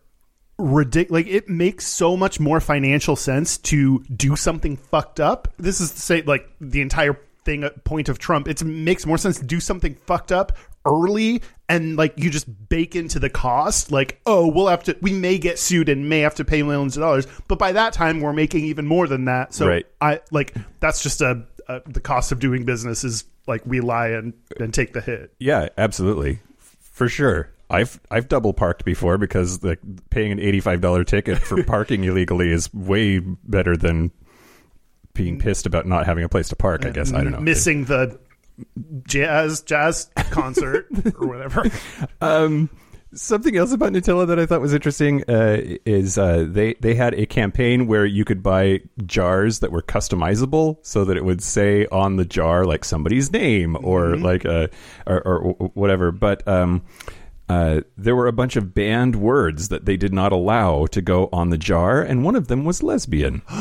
[0.59, 5.81] ridiculous like it makes so much more financial sense to do something fucked up this
[5.81, 9.39] is to say like the entire thing uh, point of trump it makes more sense
[9.39, 14.21] to do something fucked up early and like you just bake into the cost like
[14.27, 17.01] oh we'll have to we may get sued and may have to pay millions of
[17.01, 19.87] dollars but by that time we're making even more than that so Right.
[20.01, 21.43] i like that's just a,
[21.73, 25.33] a the cost of doing business is like we lie and and take the hit
[25.39, 26.39] Yeah, absolutely,
[26.79, 27.49] for sure.
[27.69, 29.77] I've I've double parked before because the
[30.09, 34.11] paying an eighty five dollar ticket for parking illegally is way better than
[35.13, 36.85] being pissed about not having a place to park.
[36.85, 37.39] I guess I don't know.
[37.39, 38.19] missing the
[39.07, 40.87] jazz jazz concert
[41.19, 41.63] or whatever
[42.21, 42.69] Um,
[43.15, 47.13] something else about Nutella that I thought was interesting uh, is uh, they they had
[47.13, 51.85] a campaign where you could buy jars that were customizable, so that it would say
[51.87, 54.67] on the jar like somebody's name or like uh,
[55.07, 55.39] or, or
[55.73, 56.11] whatever.
[56.11, 56.83] But um,
[57.49, 61.29] uh, there were a bunch of banned words that they did not allow to go
[61.33, 63.41] on the jar, and one of them was lesbian.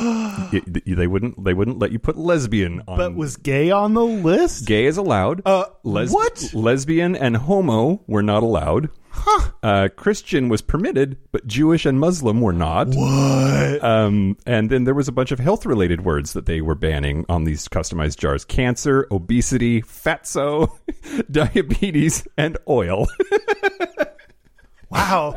[0.52, 2.96] Y- they wouldn't they wouldn't let you put lesbian on.
[2.96, 5.42] but was gay on the list Gay is allowed.
[5.44, 6.50] Uh, what?
[6.54, 8.88] Lesbian and homo were not allowed.
[9.62, 12.88] Uh, Christian was permitted, but Jewish and Muslim were not.
[12.88, 13.84] What?
[13.84, 17.44] Um, and then there was a bunch of health-related words that they were banning on
[17.44, 20.72] these customized jars: cancer, obesity, fatso,
[21.30, 23.06] diabetes, and oil.
[24.90, 25.34] Wow.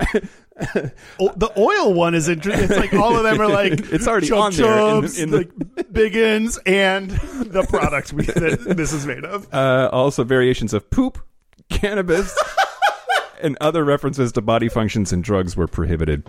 [1.20, 2.66] O- the oil one is interesting.
[2.66, 5.30] It's like all of them are like It's already Chub on there in the- in
[5.32, 5.50] the- like
[5.94, 9.48] Biggins, and the product we, that this is made of.
[9.54, 11.20] uh, also, variations of poop,
[11.70, 12.38] cannabis,
[13.46, 16.28] and other references to body functions and drugs were prohibited.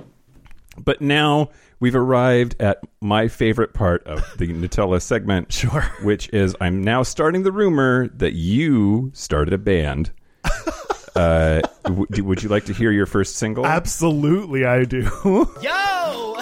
[0.78, 1.48] But now
[1.80, 5.82] we've arrived at my favorite part of the Nutella segment, Sure.
[6.02, 10.10] which is I'm now starting the rumor that you started a band.
[11.16, 13.64] uh, w- do- would you like to hear your first single?
[13.64, 15.00] Absolutely, I do.
[15.62, 16.36] Yo!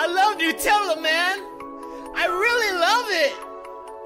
[0.00, 1.38] I love Nutella, man.
[2.16, 3.34] I really love it.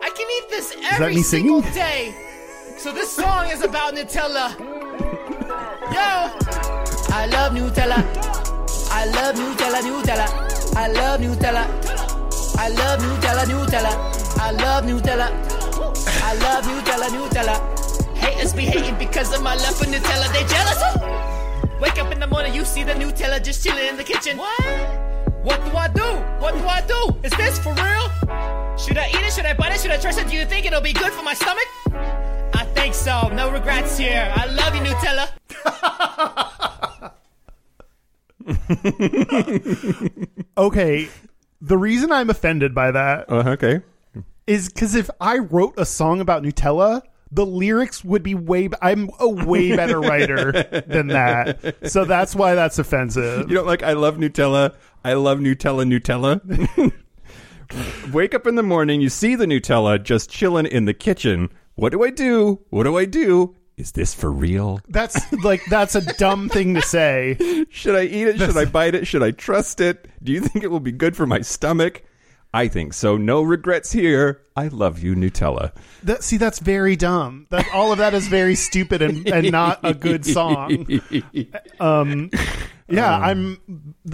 [0.03, 1.75] I can eat this every me single singing?
[1.75, 2.15] day.
[2.83, 4.59] So this song is about Nutella.
[5.95, 6.35] Yo!
[7.15, 8.03] I love Nutella.
[8.91, 10.75] I love Nutella, Nutella.
[10.75, 11.63] I love Nutella.
[12.59, 13.93] I love Nutella, Nutella.
[14.41, 15.31] I love Nutella.
[16.25, 18.17] I love Nutella, Nutella.
[18.17, 20.27] Haters be hating because of my love for Nutella.
[20.33, 20.83] They jealous?
[21.81, 24.39] Wake up in the morning, you see the Nutella just chilling in the kitchen.
[24.39, 25.22] What?
[25.43, 26.03] What do I do?
[26.43, 27.17] What do I do?
[27.25, 28.09] Is this for real?
[28.79, 29.33] Should I eat it?
[29.33, 29.81] Should I bite it?
[29.81, 30.29] Should I trust it?
[30.29, 31.67] Do you think it'll be good for my stomach?
[32.55, 33.29] I think so.
[33.29, 34.33] No regrets here.
[34.37, 35.29] I love you, Nutella.
[40.57, 41.09] okay,
[41.61, 43.81] the reason I'm offended by that Uh, okay.
[44.47, 48.67] is because if I wrote a song about Nutella, the lyrics would be way.
[48.69, 50.53] b- I'm a way better writer
[50.87, 53.49] than that, so that's why that's offensive.
[53.49, 54.75] You don't like I love Nutella.
[55.05, 56.93] I love Nutella Nutella.
[58.13, 61.51] Wake up in the morning, you see the Nutella just chilling in the kitchen.
[61.75, 62.61] What do I do?
[62.71, 63.57] What do I do?
[63.77, 64.81] Is this for real?
[64.89, 67.37] That's like that's a dumb thing to say.
[67.71, 68.39] Should I eat it?
[68.39, 69.07] Should I bite it?
[69.07, 70.07] Should I trust it?
[70.23, 72.03] Do you think it will be good for my stomach?
[72.55, 73.17] I think so.
[73.17, 74.43] No regrets here.
[74.55, 75.73] I love you, Nutella.
[76.03, 77.47] That, see, that's very dumb.
[77.49, 80.87] That all of that is very stupid and, and not a good song.
[81.81, 82.31] Um,
[82.89, 83.59] yeah, I'm.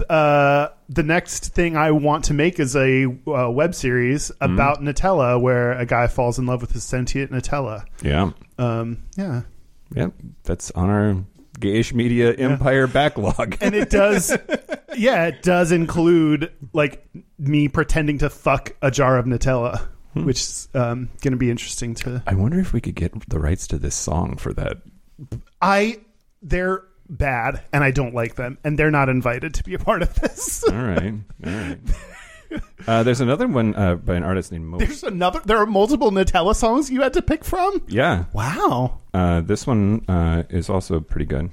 [0.09, 5.39] Uh, the next thing I want to make is a uh, web series about Nutella,
[5.39, 7.83] where a guy falls in love with his sentient Nutella.
[8.01, 8.31] Yeah.
[8.57, 9.41] Um, yeah,
[9.93, 10.09] Yeah.
[10.43, 11.23] That's on our
[11.59, 13.57] gayish media empire backlog.
[13.61, 14.35] and it does.
[14.97, 17.05] yeah, it does include like
[17.37, 21.95] me pretending to fuck a jar of Nutella, which is um, going to be interesting
[21.95, 22.23] to.
[22.25, 24.77] I wonder if we could get the rights to this song for that.
[25.61, 25.99] I
[26.41, 30.01] they're bad and I don't like them and they're not invited to be a part
[30.01, 30.63] of this.
[30.63, 31.13] All right.
[31.45, 31.79] All right.
[32.87, 34.77] Uh, there's another one uh, by an artist named Mo.
[34.79, 37.83] There's another there are multiple Nutella songs you had to pick from?
[37.87, 38.25] Yeah.
[38.33, 38.99] Wow.
[39.13, 41.51] Uh, this one uh, is also pretty good.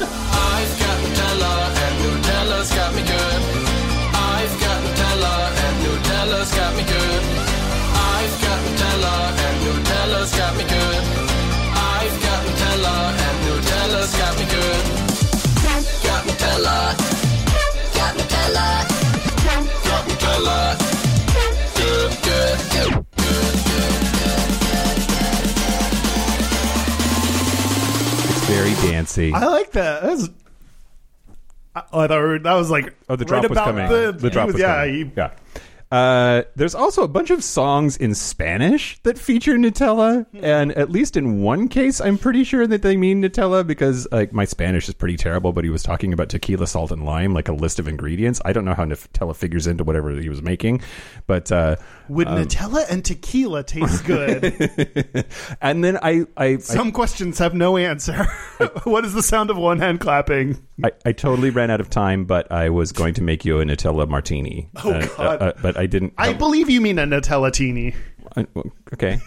[0.00, 1.52] I've got Nutella
[1.84, 3.40] and Nutella's got me good.
[4.14, 5.34] I've got Nutella
[5.64, 7.22] and Nutella's got me good.
[7.94, 11.02] I've got Nutella and Nutella's got me good.
[11.74, 14.84] I've got Nutella and Nutella's got me good.
[16.04, 16.78] Got Nutella.
[17.94, 18.93] Got Nutella.
[28.72, 29.32] Very dancey.
[29.32, 30.02] I like that.
[30.02, 30.28] That's
[31.76, 33.88] I, oh, I thought that was like Oh, the drop was about coming.
[33.88, 34.94] The, The drop was yeah, coming.
[34.94, 35.30] he- yeah.
[35.94, 41.16] Uh, there's also a bunch of songs in Spanish that feature Nutella, and at least
[41.16, 44.94] in one case, I'm pretty sure that they mean Nutella because like my Spanish is
[44.94, 45.52] pretty terrible.
[45.52, 48.40] But he was talking about tequila, salt, and lime, like a list of ingredients.
[48.44, 50.80] I don't know how Nutella figures into whatever he was making,
[51.28, 51.76] but uh,
[52.08, 55.24] Would Nutella and tequila taste good?
[55.60, 58.24] and then I I, Some questions have no answer.
[58.82, 60.60] what is the sound of one hand clapping?
[60.82, 63.64] I, I totally ran out of time, but I was going to make you a
[63.64, 64.68] Nutella martini.
[64.84, 65.42] Oh, Uh, God.
[65.42, 66.14] uh, uh, but I didn't.
[66.18, 67.94] I believe you mean a Nutella teeny.
[68.92, 69.18] Okay.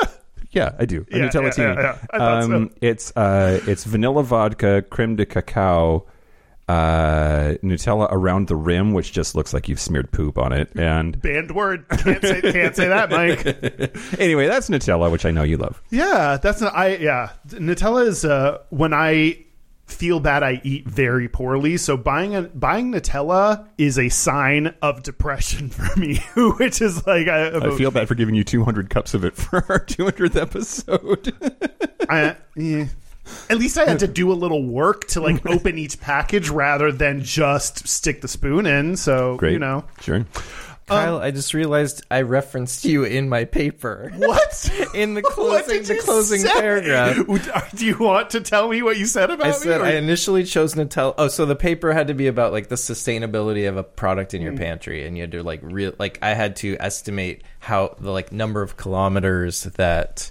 [0.50, 1.04] yeah, I do.
[1.12, 1.68] A Yeah, Nutella yeah, teeny.
[1.68, 1.98] yeah, yeah.
[2.10, 2.70] I thought so.
[2.80, 6.06] It's uh, it's vanilla vodka, creme de cacao,
[6.68, 10.70] uh, Nutella around the rim, which just looks like you've smeared poop on it.
[10.76, 11.86] And Banned word.
[11.90, 14.18] Can't say, can't say that, Mike.
[14.20, 15.82] anyway, that's Nutella, which I know you love.
[15.90, 16.96] Yeah, that's not, I.
[16.96, 19.44] Yeah, Nutella is uh, when I
[19.86, 21.76] feel bad, I eat very poorly.
[21.76, 26.16] So buying a buying Nutella is a sign of depression for me,
[26.58, 29.56] which is like I, I feel bad for giving you 200 cups of it for
[29.68, 31.32] our 200th episode.
[32.08, 32.86] I, yeah.
[33.48, 36.92] At least I had to do a little work to like open each package rather
[36.92, 38.96] than just stick the spoon in.
[38.96, 39.54] So Great.
[39.54, 40.26] you know Sure.
[40.86, 44.12] Kyle, um, I just realized I referenced you in my paper.
[44.16, 46.52] what In the closing, the closing say?
[46.52, 47.16] paragraph.
[47.54, 49.56] Uh, do you want to tell me what you said about I me?
[49.56, 51.14] said or- I initially chose Nutella.
[51.18, 54.42] Oh, so the paper had to be about like the sustainability of a product in
[54.42, 54.58] your mm.
[54.58, 58.32] pantry, and you had to like real like I had to estimate how the like
[58.32, 60.30] number of kilometers that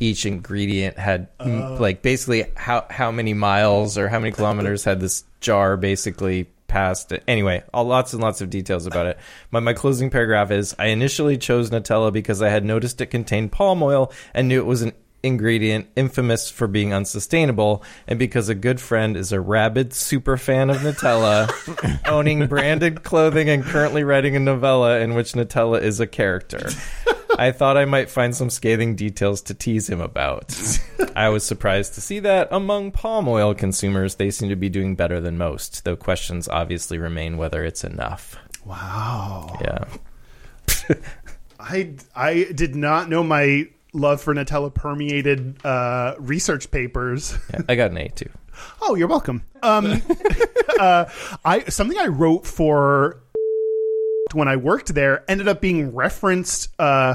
[0.00, 5.00] each ingredient had, m like basically how how many miles or how many kilometers had
[5.00, 7.12] this jar basically passed.
[7.28, 9.16] Anyway, all lots and lots of details about it.
[9.52, 13.52] My my closing paragraph is: I initially chose Nutella because I had noticed it contained
[13.52, 14.92] palm oil and knew it was an
[15.24, 20.70] ingredient infamous for being unsustainable, and because a good friend is a rabid super fan
[20.70, 21.50] of Nutella,
[22.08, 26.68] owning branded clothing and currently writing a novella in which Nutella is a character.
[27.36, 30.56] I thought I might find some scathing details to tease him about.
[31.16, 34.94] I was surprised to see that among palm oil consumers, they seem to be doing
[34.94, 38.36] better than most, though questions obviously remain whether it's enough.
[38.64, 39.58] wow.
[39.60, 39.84] Yeah.
[41.58, 47.36] I I did not know my love for Nutella permeated uh, research papers.
[47.52, 48.30] yeah I got an A too.
[48.82, 49.42] Oh, you're welcome.
[49.62, 50.02] Um,
[50.80, 51.06] uh,
[51.44, 53.20] I something I wrote for
[54.32, 57.14] when I worked there ended up being referenced uh,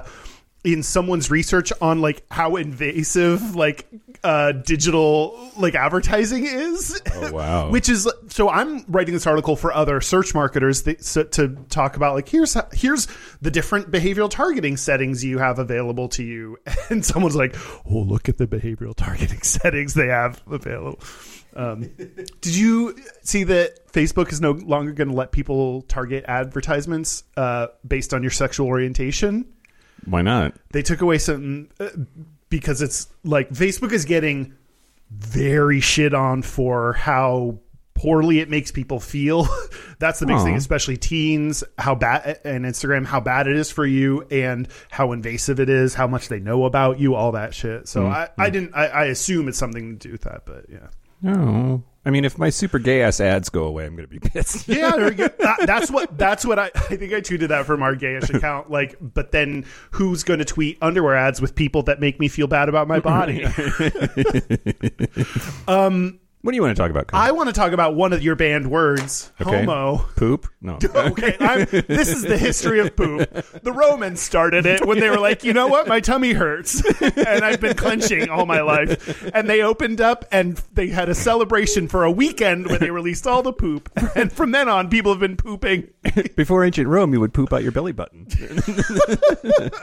[0.64, 3.88] in someone's research on like how invasive like
[4.24, 7.02] uh, digital like advertising is.
[7.14, 7.70] Oh, wow.
[7.72, 11.96] Which is so I'm writing this article for other search marketers that, so, to talk
[11.96, 13.08] about like here's here's
[13.42, 16.58] the different behavioral targeting settings you have available to you,
[16.90, 17.56] and someone's like,
[17.90, 21.00] oh look at the behavioral targeting settings they have available.
[21.56, 21.90] Um,
[22.42, 27.68] did you see that Facebook is no longer going to let people target advertisements uh,
[27.88, 29.46] based on your sexual orientation?
[30.06, 30.56] Why not?
[30.72, 31.90] They took away some uh,
[32.50, 34.56] because it's like Facebook is getting
[35.12, 37.60] very shit on for how
[37.96, 39.48] poorly it makes people feel.
[40.00, 43.86] That's the big thing, especially teens, how bad and Instagram, how bad it is for
[43.86, 47.90] you and how invasive it is, how much they know about you, all that shit.
[47.90, 50.88] So I, I didn't I, I assume it's something to do with that, but yeah.
[51.22, 51.84] No.
[52.10, 54.68] I mean, if my super gay ass ads go away, I'm going to be pissed.
[54.68, 55.28] Yeah, there we go.
[55.28, 58.72] That- that's what that's what I I think I tweeted that from our gayish account.
[58.72, 62.48] Like, but then who's going to tweet underwear ads with people that make me feel
[62.48, 63.46] bad about my body?
[65.68, 67.10] Um, What do you want to talk about?
[67.12, 69.60] I want to talk about one of your banned words, Okay.
[69.60, 69.98] homo.
[70.16, 70.48] Poop?
[70.62, 70.80] No.
[71.10, 73.30] Okay, I'm, this is the history of poop.
[73.62, 77.44] The Romans started it when they were like, you know what, my tummy hurts, and
[77.44, 79.30] I've been clenching all my life.
[79.34, 83.28] And they opened up and they had a celebration for a weekend where they released
[83.28, 83.90] all the poop.
[84.16, 85.90] And from then on, people have been pooping.
[86.36, 88.28] Before ancient Rome, you would poop out your belly button.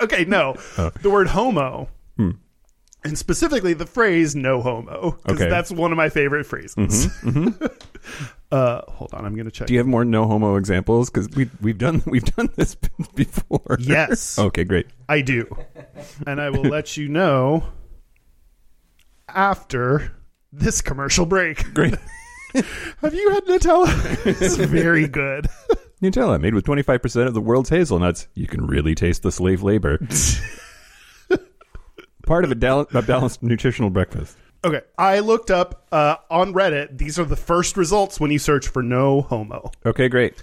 [0.00, 0.90] Okay, no, oh.
[1.02, 1.88] the word homo.
[2.16, 2.30] Hmm.
[3.06, 5.48] And specifically the phrase "no homo" because Okay.
[5.50, 7.06] that's one of my favorite phrases.
[8.52, 9.66] uh, hold on, I'm going to check.
[9.68, 11.08] Do you have more no homo examples?
[11.10, 12.74] Because we we've done we've done this
[13.14, 13.76] before.
[13.80, 14.38] Yes.
[14.38, 14.86] okay, great.
[15.08, 15.46] I do.
[16.26, 17.64] And I will let you know
[19.28, 20.12] after
[20.52, 21.72] this commercial break.
[21.74, 21.94] Great.
[23.02, 23.86] Have you had Nutella?
[24.42, 25.46] it's very good.
[26.02, 28.28] Nutella, made with 25% of the world's hazelnuts.
[28.34, 29.98] You can really taste the slave labor.
[32.26, 34.36] Part of a, dal- a balanced nutritional breakfast.
[34.64, 34.82] Okay.
[34.98, 36.98] I looked up uh, on Reddit.
[36.98, 39.70] These are the first results when you search for no homo.
[39.86, 40.34] Okay, great.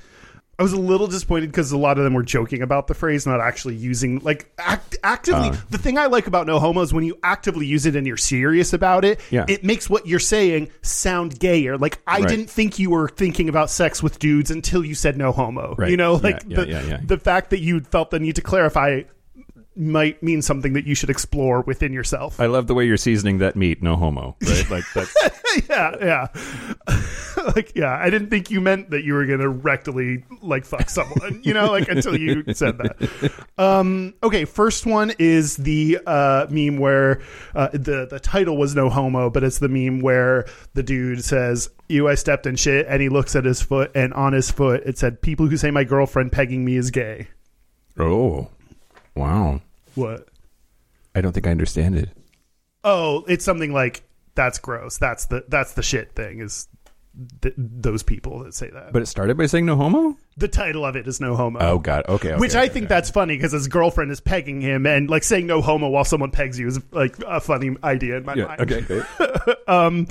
[0.59, 3.25] I was a little disappointed because a lot of them were joking about the phrase,
[3.25, 5.49] not actually using like act, actively.
[5.49, 5.55] Uh.
[5.71, 8.17] the thing I like about no homo is when you actively use it and you're
[8.17, 9.19] serious about it.
[9.31, 9.45] Yeah.
[9.49, 11.75] it makes what you're saying sound gayer.
[11.77, 12.29] Like I Right.
[12.29, 15.73] didn't think you were thinking about sex with dudes until you said no homo.
[15.75, 15.89] Right.
[15.89, 16.99] You know, like yeah, the yeah, yeah.
[17.03, 19.01] the fact that you felt the need to clarify
[19.76, 22.39] might mean something that you should explore within yourself.
[22.39, 23.82] I love the way you're seasoning that meat.
[23.82, 24.36] No homo.
[24.41, 24.69] Right?
[24.69, 25.15] Like that's
[25.69, 26.28] yeah, yeah.
[27.55, 31.41] like, yeah, I didn't think you meant that you were gonna rectally like fuck someone,
[31.43, 33.47] you know, like until you said that.
[33.57, 37.21] Um, okay, first one is the uh, meme where
[37.55, 41.69] uh, the the title was no homo, but it's the meme where the dude says,
[41.89, 44.84] "You, I stepped in shit," and he looks at his foot, and on his foot
[44.86, 47.28] it said, "People who say my girlfriend pegging me is gay."
[47.99, 48.49] oh,
[49.16, 49.61] wow.
[49.95, 50.28] What?
[51.16, 52.09] I don't think I understand it.
[52.84, 54.03] Oh, it's something like
[54.36, 54.97] that's gross.
[54.97, 56.68] That's the that's the shit thing is.
[57.43, 60.18] Th- those people that say that, But it started by saying no homo.
[60.36, 61.59] the title of it is no homo.
[61.59, 62.05] Oh God.
[62.09, 62.30] Okay.
[62.32, 62.95] okay Which I okay, think okay.
[62.95, 66.32] that's funny because his girlfriend is pegging him, and like saying no homo while someone
[66.32, 68.45] pegs you is like a funny idea in my Yeah.
[68.45, 68.61] mind.
[68.61, 68.84] Okay.
[68.89, 69.53] okay.
[69.68, 70.07] Um,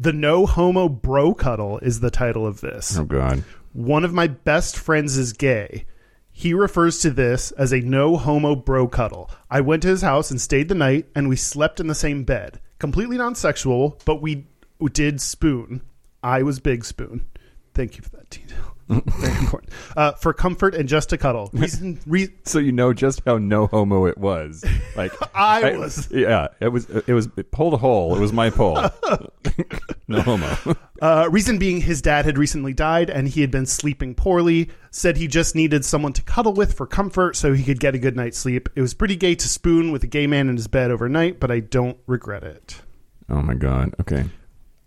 [0.00, 2.96] the no homo bro cuddle is the title of this.
[2.96, 3.44] oh God.
[3.74, 5.84] One of my best friends is gay.
[6.32, 9.30] He refers to this as a no homo bro cuddle.
[9.50, 12.24] I went to his house and stayed the night, and we slept in the same
[12.24, 12.58] bed.
[12.78, 14.46] Completely non sexual, but we
[14.92, 15.82] did spoon.
[16.22, 17.26] I was big spoon.
[17.74, 18.71] Thank you for that detail.
[19.00, 19.72] Very important.
[19.96, 21.50] Uh, for comfort and just to cuddle.
[21.52, 24.64] Reason, re- So you know just how no homo it was.
[24.96, 26.08] Like I was.
[26.10, 26.48] Yeah.
[26.60, 26.88] It was.
[26.90, 27.28] It was.
[27.36, 28.14] It pulled a hole.
[28.16, 28.74] It was my pull.
[30.08, 30.56] no homo.
[31.00, 34.70] Uh, reason being, his dad had recently died and he had been sleeping poorly.
[34.90, 37.98] Said he just needed someone to cuddle with for comfort so he could get a
[37.98, 38.68] good night's sleep.
[38.76, 41.50] It was pretty gay to spoon with a gay man in his bed overnight, but
[41.50, 42.82] I don't regret it.
[43.28, 43.94] Oh my God.
[44.00, 44.24] Okay.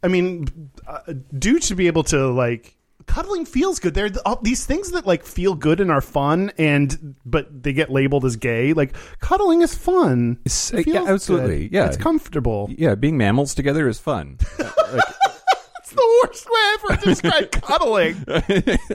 [0.03, 2.75] I mean, uh, dudes should be able to like
[3.05, 3.93] cuddling feels good.
[3.93, 7.89] There, all these things that like feel good and are fun, and but they get
[7.89, 8.73] labeled as gay.
[8.73, 10.39] Like cuddling is fun.
[10.45, 11.67] It yeah, absolutely.
[11.67, 11.73] good.
[11.75, 11.87] Yeah.
[11.87, 12.69] it's comfortable.
[12.75, 12.95] Yeah.
[12.95, 14.39] Being mammals together is fun.
[15.79, 18.25] It's the worst way ever to describe cuddling.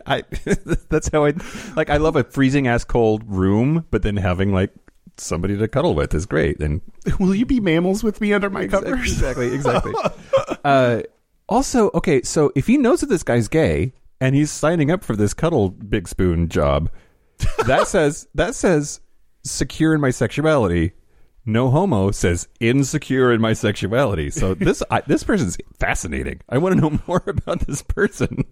[0.06, 0.24] I.
[0.88, 1.34] That's how I.
[1.76, 1.88] Like.
[1.88, 4.72] I love a freezing ass cold room, but then having like
[5.20, 6.60] somebody to cuddle with is great.
[6.60, 6.80] And
[7.20, 9.00] Will you be mammals with me under my covers?
[9.00, 9.92] Exactly, exactly.
[10.64, 11.02] uh,
[11.48, 15.16] also, okay, so if he knows that this guy's gay and he's signing up for
[15.16, 16.90] this cuddle big spoon job,
[17.66, 19.00] that says that says
[19.44, 20.92] secure in my sexuality.
[21.46, 24.30] No homo says insecure in my sexuality.
[24.30, 26.40] So this I, this person's fascinating.
[26.48, 28.44] I want to know more about this person.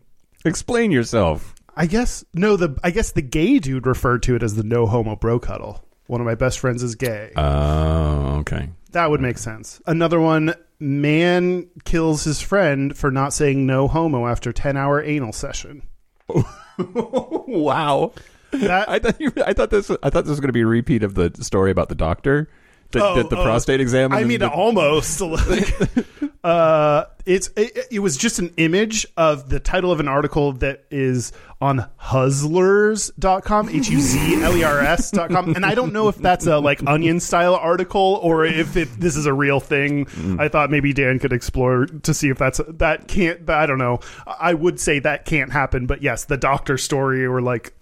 [0.45, 1.55] Explain yourself.
[1.77, 2.57] I guess no.
[2.57, 5.85] The I guess the gay dude referred to it as the no homo bro cuddle.
[6.07, 7.33] One of my best friends is gay.
[7.37, 8.71] Oh, okay.
[8.93, 9.81] that would make sense.
[9.87, 15.33] Another one: man kills his friend for not saying no homo after ten hour anal
[15.33, 15.83] session.
[16.79, 18.12] Wow.
[18.53, 20.66] That I thought you, I thought this I thought this was going to be a
[20.66, 22.49] repeat of the story about the doctor
[22.93, 23.43] that Oh, the oh.
[23.43, 24.12] prostate exam.
[24.12, 25.20] I mean, the- almost.
[25.20, 25.74] Like,
[26.45, 30.85] uh, it's it, it was just an image of the title of an article that
[30.91, 35.55] is on Huzlers.com, H U Z L E R S.com.
[35.55, 39.16] And I don't know if that's a like onion style article or if it, this
[39.16, 40.07] is a real thing.
[40.07, 40.41] Mm.
[40.41, 43.49] I thought maybe Dan could explore to see if that's that can't.
[43.51, 44.01] I don't know.
[44.26, 47.74] I would say that can't happen, but yes, the doctor story or like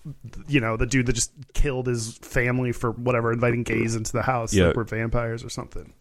[0.48, 4.22] you know the dude that just killed his family for whatever inviting gays into the
[4.22, 4.66] house Yeah.
[4.68, 5.92] like we're vampires or something.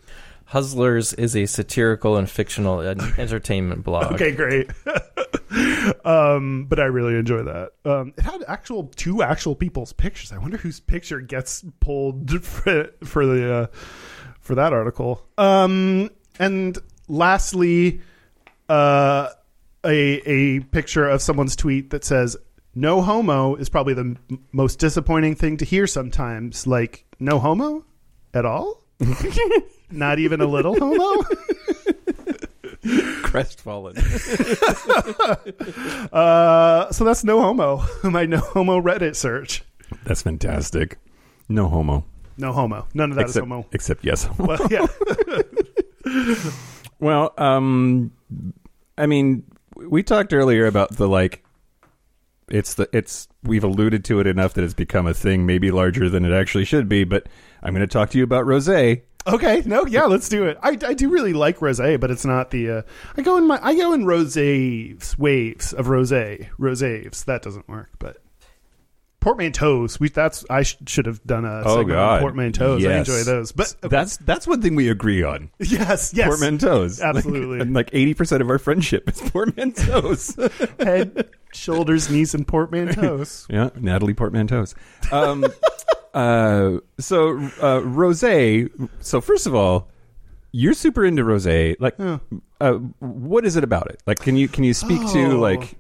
[0.52, 2.82] Huzlers is a satirical and fictional
[3.18, 4.14] entertainment blog.
[4.14, 4.70] Okay, great.
[6.06, 7.72] um, but I really enjoy that.
[7.84, 10.32] Um, it had actual two actual people's pictures.
[10.32, 13.68] I wonder whose picture gets pulled for, for the uh,
[14.40, 15.26] for that article.
[15.38, 16.78] Um, and
[17.08, 18.02] lastly,
[18.70, 19.30] uh,
[19.84, 22.38] a a picture of someone's tweet that says
[22.76, 26.68] "No homo" is probably the m- most disappointing thing to hear sometimes.
[26.68, 27.84] Like no homo
[28.34, 28.84] at all.
[29.92, 31.24] Not even a little homo.
[33.24, 33.96] crestfallen.
[36.12, 37.84] Uh, so that's no homo.
[38.04, 39.64] My no homo Reddit search.
[40.06, 40.98] That's fantastic.
[41.50, 42.06] No homo.
[42.38, 42.88] No homo.
[42.94, 43.66] None of that is except, homo.
[43.72, 44.30] except yes.
[44.38, 44.86] Well, yeah.
[47.00, 48.12] well, um,
[48.98, 49.44] I mean,
[49.76, 51.44] we talked earlier about the like.
[52.48, 56.10] It's the it's we've alluded to it enough that it's become a thing, maybe larger
[56.10, 57.04] than it actually should be.
[57.04, 57.28] But
[57.64, 59.02] I'm going to talk to you about rosé.
[59.28, 59.64] Okay.
[59.66, 59.86] No.
[59.86, 60.04] Yeah.
[60.06, 60.58] Let's do it.
[60.62, 62.70] I, I do really like rosé, but it's not the.
[62.70, 62.82] Uh,
[63.18, 67.26] I go in my I go in rosés waves of rosé rosés.
[67.26, 68.18] That doesn't work, but
[69.22, 70.00] portmanteaus.
[70.00, 72.22] We that's I sh- should have done a Oh, God.
[72.22, 72.88] portmanteaus.
[72.88, 73.52] I enjoy those.
[73.52, 75.50] But That's that's one thing we agree on.
[75.60, 77.02] yes, yes, Portmanteaus.
[77.02, 77.46] Absolutely.
[77.56, 80.36] Like, and like 80% of our friendship is portmanteaus.
[80.80, 83.48] head, shoulders, knees, and portmanteaus.
[83.50, 84.76] yeah, Natalie Portmanteaus.
[85.12, 85.46] Um,
[86.16, 88.22] uh, so, uh, Rose.
[89.02, 89.90] So, first of all,
[90.52, 91.46] you're super into Rose.
[91.80, 92.18] Like, Yeah.
[92.62, 94.02] uh, what is it about it?
[94.08, 95.14] Like, can you can you speak Oh.
[95.14, 95.76] to like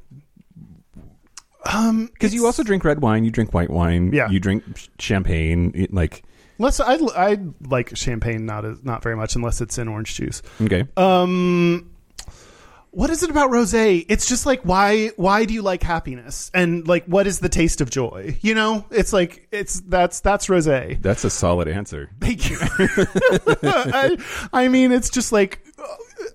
[1.73, 4.29] Um, because you also drink red wine, you drink white wine, Yeah.
[4.29, 4.63] you drink
[4.99, 5.87] champagne.
[5.91, 6.23] Like,
[6.59, 10.41] Unless I I like champagne not as, not very much unless it's in orange juice.
[10.61, 11.89] okay, Um
[12.95, 14.05] what is it about rosé?
[14.07, 16.49] It's just like why why do you like happiness?
[16.53, 18.37] And like what is the taste of joy?
[18.39, 18.85] You know?
[18.89, 21.01] It's like it's that's that's rosé.
[21.01, 22.09] that's a solid answer.
[22.21, 22.57] Thank you.
[23.63, 24.17] I,
[24.53, 25.83] I mean, it's just like, uh,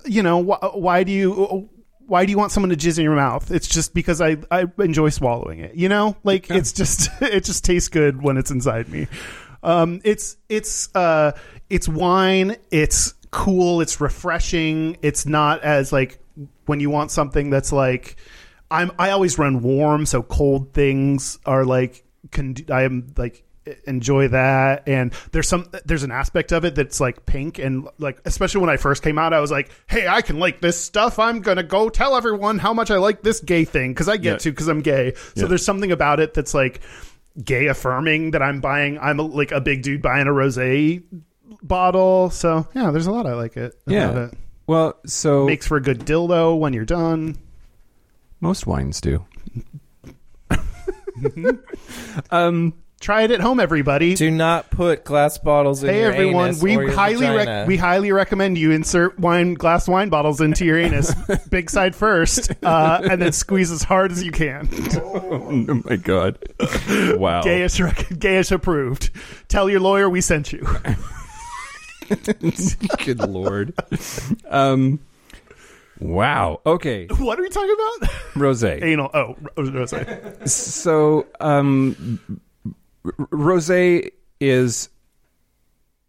[0.05, 1.71] you know, wh- why do you
[2.07, 3.51] why do you want someone to jizz in your mouth?
[3.51, 5.77] It's just because I I enjoy swallowing it.
[5.77, 9.07] You know, like it's just it just tastes good when it's inside me.
[9.63, 11.33] Um, it's it's uh
[11.71, 12.57] it's wine.
[12.71, 13.81] It's cool.
[13.81, 14.99] It's refreshing.
[15.01, 16.21] It's not as like
[16.71, 18.17] when you want something that's like.
[18.73, 23.43] I'm I always run warm, so cold things are like con- I am like
[23.87, 28.21] enjoy that and there's some there's an aspect of it that's like pink and like
[28.25, 31.19] especially when I first came out I was like hey I can like this stuff
[31.19, 34.31] I'm gonna go tell everyone how much I like this gay thing because I get
[34.33, 34.39] Yeah.
[34.39, 36.81] to because I'm gay so there's something about it that's like
[37.45, 41.03] gay affirming that I'm buying I'm a, like a big dude buying a rosé
[41.63, 44.25] bottle so yeah there's a lot I like it about Yeah.
[44.27, 44.35] it.
[44.71, 47.37] Well, so makes for a good dildo when you're done
[48.41, 49.25] most wines do.
[52.31, 56.49] um, try it at home everybody Do not put glass bottles in Hey your everyone,
[56.51, 57.37] anus we or your highly vagina.
[57.63, 61.13] rec- we highly recommend you insert wine glass wine bottles into your anus,
[61.51, 64.69] big side first, uh, and then squeeze as hard as you can.
[65.03, 66.39] oh my god,
[67.19, 67.43] wow.
[67.43, 69.11] Gayish, rec- gayish approved.
[69.49, 70.65] Tell your lawyer we sent you.
[73.05, 73.75] Good lord.
[74.49, 75.01] Um,
[75.99, 76.61] wow.
[76.67, 78.11] Okay, what are we talking about?
[78.37, 78.65] rose.
[78.65, 79.11] Anal.
[79.15, 80.49] Oh, rosé.
[80.49, 82.21] So, um,
[83.31, 83.71] rose
[84.41, 84.89] is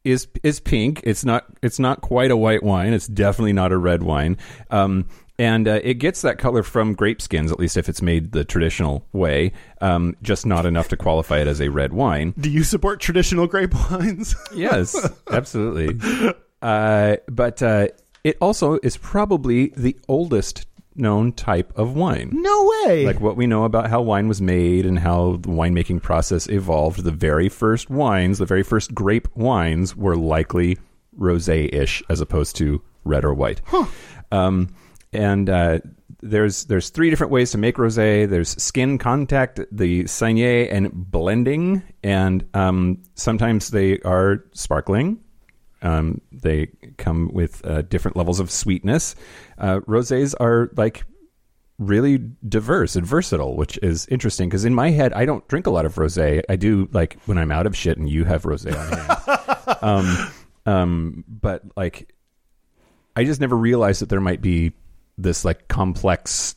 [0.04, 1.02] is is pink.
[1.04, 2.94] It's not it's not quite a white wine.
[2.94, 4.38] It's definitely not a red wine.
[4.70, 5.08] Um,
[5.42, 8.46] and uh, it gets that color from grape skins, at least if it's made the
[8.46, 9.54] traditional way.
[9.82, 12.36] Um, just not enough to qualify it as a red wine.
[12.40, 14.36] Do you support traditional grape wines?
[14.54, 14.96] Yes,
[15.32, 16.00] absolutely.
[16.62, 17.88] Uh, but uh,
[18.24, 22.30] it also is probably the oldest known type of wine.
[22.34, 23.04] no way.
[23.04, 27.04] Like what we know about how wine was made and how the winemaking process evolved,
[27.04, 30.78] the very first wines, the very first grape wines were likely
[31.18, 33.62] rosé-ish as opposed to red or white.
[34.32, 34.70] Um,
[35.14, 35.80] and uh,
[36.22, 38.30] there's there's three different ways to make rosé.
[38.30, 41.84] There's skin contact, the saignée, and blending.
[42.04, 45.20] And um, sometimes they are sparkling.
[45.82, 49.16] Um, they come with uh, different levels of sweetness.
[49.58, 51.04] Uh, rosés are like
[51.80, 55.72] really diverse and versatile, which is interesting because in my head, I don't drink a
[55.72, 56.44] lot of rosé.
[56.48, 59.78] I do like when I'm out of shit and you have rosé on hand.
[59.82, 60.32] um,
[60.68, 62.14] um, but like,
[63.16, 64.74] I just never realized that there might be
[65.22, 66.56] this like complex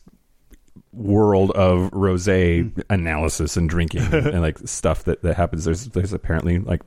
[0.93, 5.65] world of rosé analysis and drinking and, and, like stuff that, that happens.
[5.65, 6.81] There's there's apparently like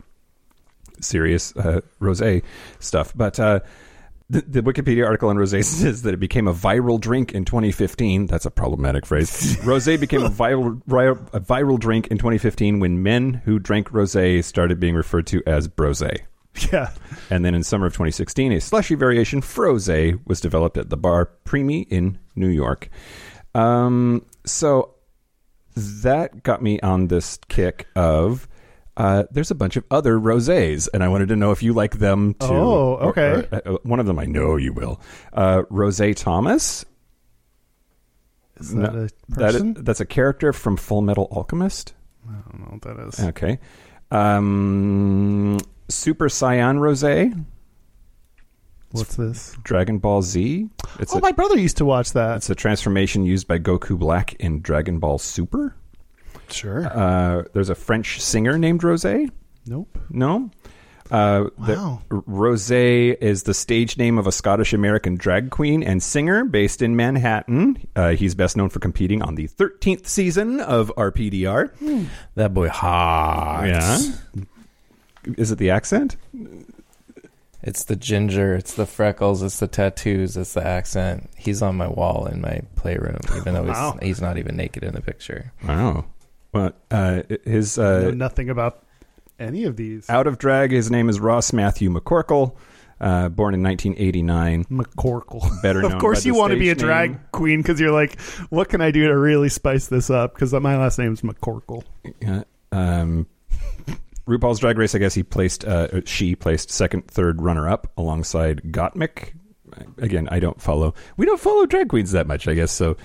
[1.01, 2.43] serious uh, rosé
[2.81, 3.39] stuff, but.
[3.39, 3.61] Uh,
[4.31, 8.26] the, the Wikipedia article on rosé says that it became a viral drink in 2015.
[8.26, 9.57] That's a problematic phrase.
[9.61, 10.83] rosé became a viral
[11.33, 15.66] a viral drink in 2015 when men who drank rosé started being referred to as
[15.66, 16.20] brosé.
[16.73, 16.91] yeah.
[17.31, 21.27] And then in summer of 2016, a slushy variation, Frosé, was developed at the bar
[21.45, 22.89] Primi in New York.
[23.55, 24.95] Um, so
[25.77, 28.49] that got me on this kick of
[28.97, 31.99] uh, there's a bunch of other rosés, and I wanted to know if you like
[31.99, 32.47] them too.
[32.49, 33.47] Oh, okay.
[33.53, 35.01] or, uh, one of them I know you will.
[35.33, 36.85] Uh, Rosé Thomas.
[38.59, 39.13] Is that No, a that-
[39.53, 39.75] person?
[39.85, 41.95] that's a character from Full Metal Alchemist.
[42.29, 43.21] I don't know what that is.
[43.29, 43.59] Okay.
[44.11, 47.45] Um, Super Saiyan Rosé.
[48.93, 49.55] What's this?
[49.64, 50.68] Dragon Ball Z.
[50.99, 52.36] It's oh, a my brother used to watch that.
[52.39, 55.74] it's a transformation used by Goku Black in Dragon Ball Super.
[56.49, 56.86] Sure.
[56.86, 59.30] Uh, there's a French singer named Rosé.
[59.66, 59.99] nope.
[60.09, 60.51] No.
[61.11, 62.03] Uh, the- Wow.
[62.11, 66.97] Rosé is the stage name of a Scottish American drag queen and singer based in
[66.97, 67.78] Manhattan.
[67.95, 71.70] Uh, he's best known for competing on the 13th season of RPDR.
[72.34, 73.64] that boy hot.
[73.66, 73.99] Yeah.
[75.37, 76.16] Is it the accent?
[77.62, 81.29] It's the ginger, it's the freckles, it's the tattoos, it's the accent.
[81.37, 83.99] He's on my wall in my playroom, even though he's, Wow.
[84.01, 85.53] he's not even naked in the picture.
[85.66, 86.05] Wow.
[86.53, 88.85] Well, uh, his I know uh, nothing about
[89.41, 90.09] any of these.
[90.09, 90.70] out of drag.
[90.70, 92.55] His name is Ross Matthew McCorkle,
[93.01, 94.64] uh, born in 1989.
[94.66, 95.61] McCorkle.
[95.61, 97.20] Better known of course, by you want to be a drag name.
[97.33, 98.20] queen because you're like,
[98.51, 100.35] what can I do to really spice this up?
[100.35, 101.83] Because my last name's McCorkle.
[102.22, 102.45] Yeah.
[102.70, 103.26] Um,
[104.29, 108.62] RuPaul's Drag Race, I guess he placed, uh, she placed second, third runner up alongside
[108.70, 109.33] Gottmik.
[109.99, 110.95] Again, I don't follow.
[111.16, 112.72] We don't follow drag queens that much, I guess.
[112.72, 112.97] So,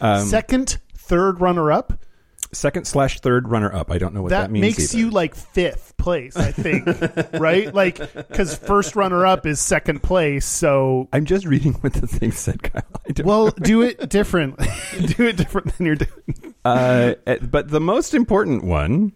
[0.00, 2.04] um, Second, third runner up.
[2.52, 3.90] second slash third runner up.
[3.90, 4.62] I don't know what that, means.
[4.62, 4.78] That, means.
[4.78, 5.04] makes either.
[5.04, 6.86] you like fifth place, I think.
[7.40, 7.72] right?
[7.74, 10.46] Like, because first runner up is second place.
[10.46, 12.82] So, I'm just reading what the thing said, Kyle.
[13.24, 14.56] Well, do it different.
[15.16, 16.54] do it different than you're doing.
[16.64, 19.12] Uh, eh, but the most important one,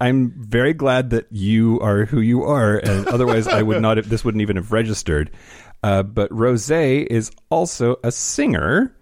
[0.00, 3.98] I'm very glad that you are who you are, and otherwise I would not.
[3.98, 5.30] Have, this wouldn't even have registered.
[5.82, 8.96] Uh, but Rose is also a singer,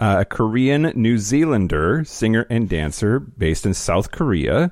[0.00, 4.70] uh, a Korean New Zealander singer and dancer based in South Korea,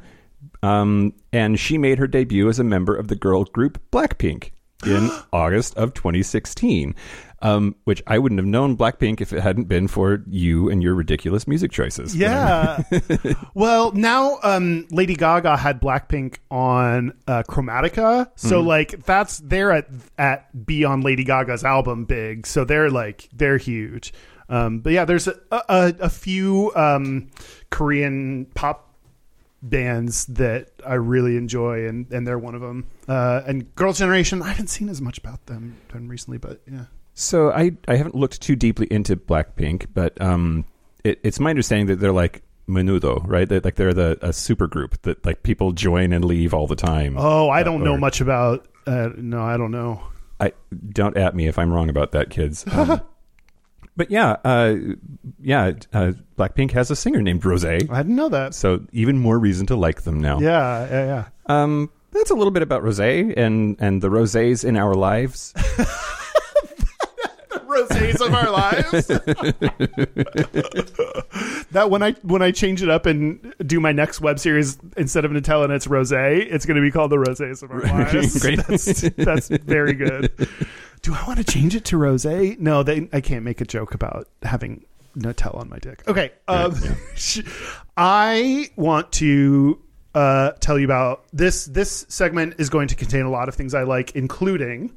[0.62, 4.50] um, and she made her debut as a member of the girl group Blackpink
[4.86, 6.94] in August of 2016.
[7.42, 10.94] Um, which I wouldn't have known Blackpink if it hadn't been for you and your
[10.94, 12.14] ridiculous music choices.
[12.14, 12.84] Yeah.
[13.54, 19.88] well, now um, Lady Gaga had Blackpink on uh, Chromatica, so like that's they're at
[20.16, 24.12] at be on Lady Gaga's album big, so they're like they're huge.
[24.48, 27.30] Um, but yeah, there's a a, a few um,
[27.70, 28.92] Korean pop
[29.62, 32.86] bands that I really enjoy, and and they're one of them.
[33.08, 36.84] Uh, and Girls' Generation, I haven't seen as much about them them recently, but yeah.
[37.14, 40.64] So I I haven't looked too deeply into Blackpink, but um,
[41.04, 43.48] it, it's my understanding that they're like Menudo, right?
[43.48, 46.76] That like they're the a super group that like people join and leave all the
[46.76, 47.16] time.
[47.18, 48.66] Oh, I don't know or- much about.
[48.86, 50.02] Uh, no, I don't know.
[50.40, 50.52] I
[50.88, 52.64] don't at me if I'm wrong about that, kids.
[52.74, 53.00] Um,
[53.94, 54.74] but yeah, uh,
[55.42, 58.54] yeah, uh, Blackpink has a singer named Rose, I didn't know that.
[58.54, 60.40] so even more reason to like them now.
[60.40, 61.24] Yeah, yeah, yeah.
[61.62, 65.52] Um, that's a little bit about Rose and and the roses in our lives.
[67.90, 69.06] roses of our lives.
[71.72, 75.24] that when I when I change it up and do my next web series instead
[75.24, 78.40] of Nutella and it's rose, it's going to be called the roses of our lives.
[78.40, 78.58] Great.
[78.66, 80.32] That's, that's very good.
[81.02, 82.24] Do I want to change it to rose?
[82.24, 84.84] No, they, I can't make a joke about having
[85.16, 86.02] Nutella on my dick.
[86.06, 86.76] Okay, um,
[87.96, 89.80] I want to
[90.14, 91.66] uh, tell you about this.
[91.66, 94.96] This segment is going to contain a lot of things I like, including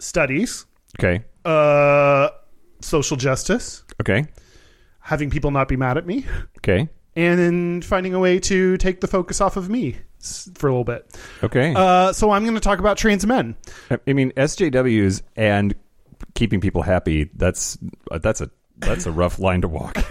[0.00, 0.66] studies
[0.98, 2.28] Okay, uh,
[2.80, 4.26] social justice, okay,
[5.00, 6.24] having people not be mad at me,
[6.58, 10.68] okay, and then finding a way to take the focus off of me s- for
[10.68, 11.16] a little bit.
[11.42, 11.74] okay.
[11.76, 13.56] Uh, so I'm going to talk about trans men.
[13.90, 15.74] I- I mean, SJWs and
[16.34, 17.30] keeping people happy.
[17.34, 17.76] That's
[18.10, 19.98] uh, that's a that's a rough line to walk.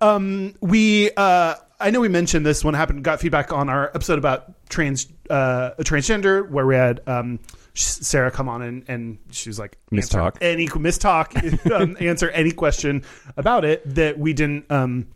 [0.00, 3.04] Um we, uh, I know we mentioned this when it happened.
[3.04, 7.40] Got feedback on our episode about trans, uh, transgender, where we had um,
[7.74, 10.38] Sarah come on and, and she was like, Mistalk.
[10.40, 13.04] any mistalk, um, answer any question
[13.36, 14.70] about it that we didn't.
[14.70, 15.08] Um,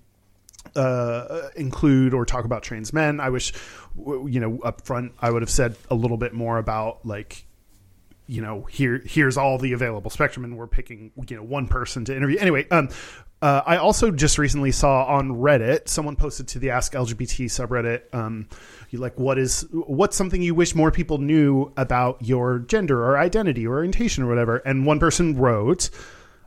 [0.76, 3.20] uh, include or talk about trans men.
[3.20, 3.52] I wish,
[3.96, 7.46] you know, up front, I would have said a little bit more about like,
[8.28, 12.04] you know, here here's all the available spectrum, and we're picking you know one person
[12.04, 12.36] to interview.
[12.38, 12.90] Anyway, um,
[13.40, 18.14] uh, I also just recently saw on Reddit someone posted to the Ask LGBT subreddit,
[18.14, 18.46] um,
[18.90, 23.16] you like what is what's something you wish more people knew about your gender or
[23.16, 25.88] identity or orientation or whatever, and one person wrote.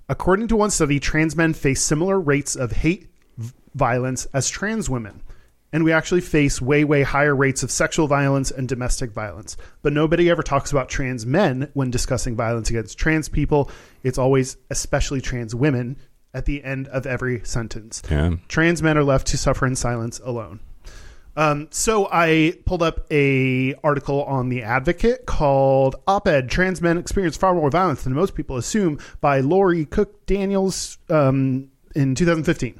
[0.07, 4.89] According to one study, trans men face similar rates of hate v- violence as trans
[4.89, 5.23] women.
[5.73, 9.55] And we actually face way, way higher rates of sexual violence and domestic violence.
[9.81, 13.71] But nobody ever talks about trans men when discussing violence against trans people.
[14.03, 15.97] It's always, especially trans women,
[16.33, 18.01] at the end of every sentence.
[18.09, 18.35] Yeah.
[18.47, 20.59] Trans men are left to suffer in silence alone.
[21.35, 27.37] Um, so I pulled up a article on the Advocate called "Op-ed: Trans Men Experience
[27.37, 32.79] Far More Violence Than Most People Assume" by Loree Cook Daniels um, in 2015,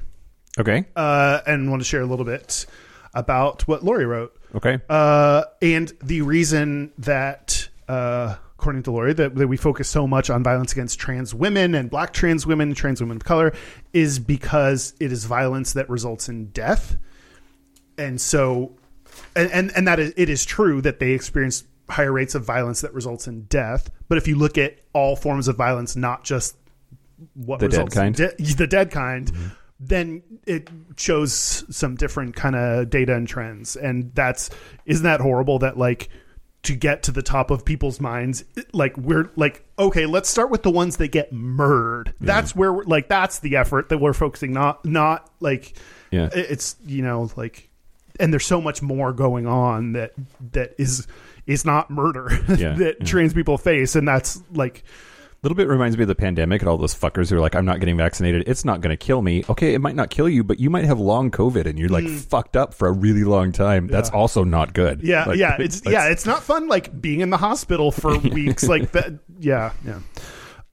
[0.60, 2.66] Okay, uh, and want to share a little bit
[3.14, 4.36] about what Loree wrote.
[4.56, 10.06] okay, Uh, and the reason that, uh, according to Loree, that, that we focus so
[10.08, 13.54] much on violence against trans women and black trans women trans women of color
[13.94, 16.96] is because it is violence that results in death.
[17.98, 18.74] And so,
[19.36, 22.82] and, and, and that is, it is true that they experience higher rates of violence
[22.82, 23.90] that results in death.
[24.08, 26.56] But if you look at all forms of violence, not just
[27.34, 28.18] what The dead kind?
[28.20, 29.32] in de- the dead kind,
[29.84, 33.76] then it shows some different kind of data and trends.
[33.76, 34.50] And that's
[34.86, 36.10] isn't that horrible that like
[36.64, 40.62] to get to the top of people's minds like we're like okay let's start with
[40.62, 44.54] the ones that get murdered that's where we're like that's the effort that we're focusing
[44.54, 45.76] not not like
[46.12, 46.30] Yeah.
[46.36, 47.68] it's you know like
[48.20, 50.14] and there's so much more going on that
[50.52, 51.08] that is
[51.48, 53.06] is not murder Yeah, that yeah.
[53.08, 54.84] trans people face and that's like
[55.44, 57.66] little bit reminds me of the pandemic and all those fuckers who are like, I'm
[57.66, 58.48] not getting vaccinated.
[58.48, 59.44] It's not going to kill me.
[59.50, 62.08] Okay, it might not kill you, but you might have long COVID and you're like
[62.08, 63.88] fucked up for a really long time.
[63.88, 65.00] That's also not good.
[65.00, 65.08] Mm.
[65.08, 68.68] yeah Like, yeah it's yeah it's not fun like being in the hospital for weeks
[68.68, 70.00] like that yeah yeah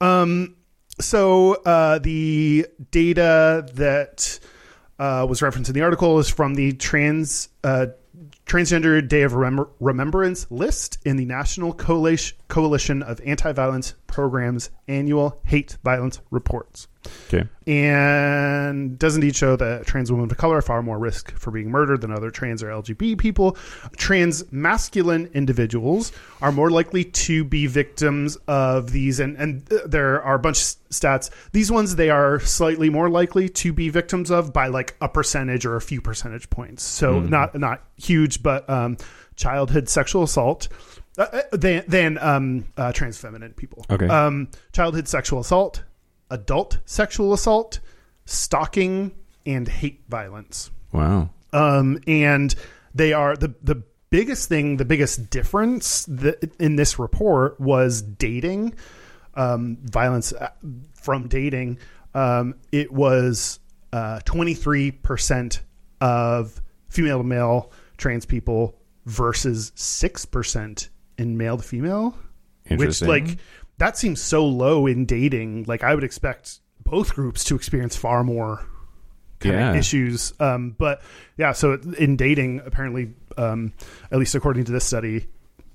[0.01, 0.55] um
[0.99, 4.39] so uh the data that
[4.99, 7.87] uh was referenced in the article is from the trans uh
[8.49, 15.77] transgender day of Remem- remembrance list in the national coalition of anti-violence programs annual hate
[15.83, 16.87] violence reports
[17.27, 17.47] Okay.
[17.65, 21.69] and does indeed show that trans women of color are far more risk for being
[21.69, 23.57] murdered than other trans or LGBT people.
[23.95, 30.35] Trans masculine individuals are more likely to be victims of these, and, and there are
[30.35, 31.29] a bunch of stats.
[31.51, 35.65] These ones they are slightly more likely to be victims of by like a percentage
[35.65, 36.83] or a few percentage points.
[36.83, 38.97] So not not huge, but um,
[39.35, 40.67] childhood sexual assault.
[41.17, 43.85] Uh, uh, than than um, uh, trans feminine people.
[43.89, 44.07] Okay.
[44.07, 45.83] Um, childhood sexual assault,
[46.29, 47.79] adult sexual assault,
[48.25, 49.11] stalking,
[49.45, 50.71] and hate violence.
[50.91, 51.29] Wow.
[51.53, 52.53] Um, and
[52.93, 58.75] they are the the biggest thing, the biggest difference that, in this report was dating,
[59.35, 60.49] um, violence uh,
[60.93, 61.77] from dating.
[62.13, 63.59] Um, it was
[64.25, 65.61] twenty three percent
[66.01, 68.75] of female to male trans people
[69.05, 72.15] versus six percent in male to female
[72.77, 73.07] which Interesting.
[73.07, 73.37] like
[73.79, 78.23] that seems so low in dating like i would expect both groups to experience far
[78.23, 78.65] more
[79.39, 79.69] kind Yeah.
[79.71, 81.01] of issues um but
[81.37, 83.73] yeah so in dating apparently um
[84.11, 85.27] at least according to this study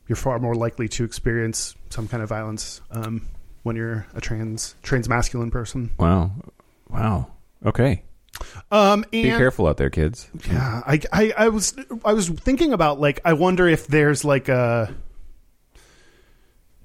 [0.06, 3.26] you're far more likely to experience some kind of violence um
[3.62, 6.30] when you're a trans trans masculine person Wow.
[6.90, 7.28] Wow.
[7.64, 8.02] Okay.
[8.70, 10.28] um and Be careful out there, kids.
[10.50, 11.74] yeah I, I i was
[12.04, 14.92] i was thinking about like i wonder if there's like a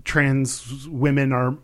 [0.09, 1.55] trans women are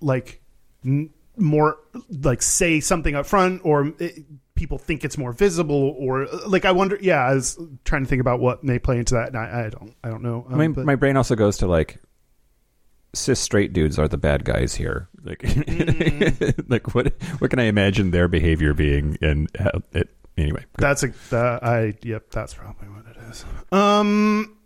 [0.00, 0.40] like
[0.84, 1.76] n- more
[2.22, 4.24] like say something up front or it,
[4.54, 8.20] people think it's more visible or like i wonder yeah i was trying to think
[8.20, 10.66] about what may play into that and i, I don't i don't know I mean,
[10.68, 12.00] Um, but- my brain also goes to like
[13.12, 15.08] cis straight dudes are the bad guys here.
[15.22, 16.64] Like, Mm.
[16.70, 19.16] like what what can I imagine their behavior being?
[19.22, 20.62] And how it anyway.
[20.76, 20.86] go.
[20.86, 23.44] That's a that I yep, that's probably what it is.
[23.70, 24.56] Um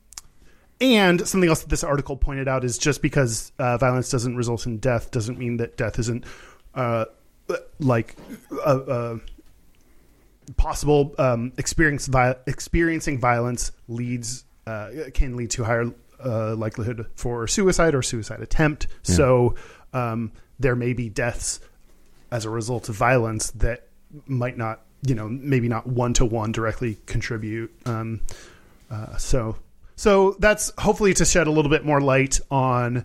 [0.81, 4.67] and something else that this article pointed out is just because uh, violence doesn't result
[4.67, 6.25] in death doesn't mean that death isn't
[6.75, 7.07] uh,
[7.81, 8.17] like
[8.53, 9.19] uh, uh,
[10.57, 11.15] possible.
[11.19, 15.91] Um, experience vi- experiencing violence leads uh, can lead to higher
[16.25, 18.87] uh, likelihood for suicide or suicide attempt.
[19.03, 19.55] So
[19.93, 21.61] um, there may be deaths
[22.31, 23.87] as a result of violence that
[24.27, 27.73] might not, you know, maybe not one to one directly contribute.
[27.87, 28.21] Um,
[28.91, 29.57] uh, so,
[29.99, 33.05] so that's hopefully to shed a little bit more light on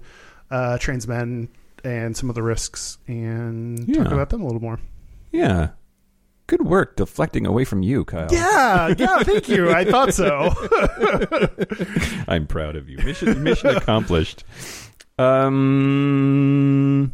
[0.52, 1.50] uh, trans men
[1.84, 4.80] and some of the risks and talk about them a little more.
[5.32, 5.70] Yeah.
[6.46, 8.28] Good work deflecting away from you, Kyle.
[8.32, 9.72] Yeah, yeah, thank you.
[9.72, 10.54] I thought so.
[12.32, 12.98] I'm proud of you.
[12.98, 14.44] Mission mission accomplished.
[15.18, 17.12] Um.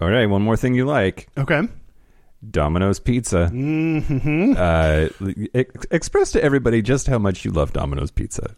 [0.00, 1.28] All right, one more thing you like.
[1.38, 1.62] Okay.
[2.50, 3.50] Domino's Pizza.
[3.52, 4.54] Mm-hmm.
[4.56, 5.08] Uh,
[5.54, 8.56] ex- express to everybody just how much you love Domino's Pizza.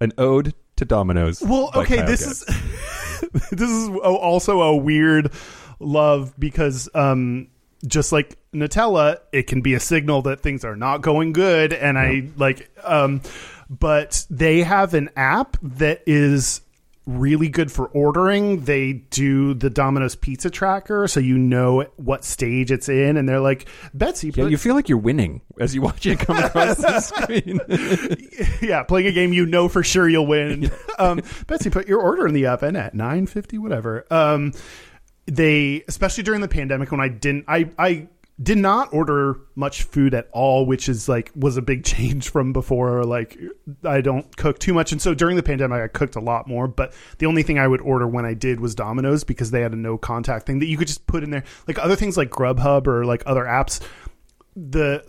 [0.00, 1.42] An ode to Domino's.
[1.42, 2.44] Well, okay, Kyle this is
[3.50, 5.32] this is also a weird
[5.80, 7.48] love because um
[7.86, 11.98] just like Nutella, it can be a signal that things are not going good and
[11.98, 13.22] I like um
[13.68, 16.60] but they have an app that is
[17.06, 18.64] really good for ordering.
[18.64, 23.40] They do the Domino's pizza tracker so you know what stage it's in and they're
[23.40, 27.00] like, "Betsy, Yeah, you feel like you're winning as you watch it come across the
[27.00, 27.60] screen.
[28.68, 30.70] yeah, playing a game you know for sure you'll win.
[30.98, 34.04] um, Betsy, put your order in the oven at nine fifty, whatever.
[34.10, 34.52] Um,
[35.26, 38.08] they, especially during the pandemic when I didn't, I, I
[38.42, 42.52] did not order much food at all, which is like was a big change from
[42.52, 43.04] before.
[43.04, 43.38] Like
[43.84, 46.68] I don't cook too much, and so during the pandemic I cooked a lot more.
[46.68, 49.72] But the only thing I would order when I did was Domino's because they had
[49.72, 51.44] a no contact thing that you could just put in there.
[51.66, 53.80] Like other things like Grubhub or like other apps,
[54.54, 55.02] the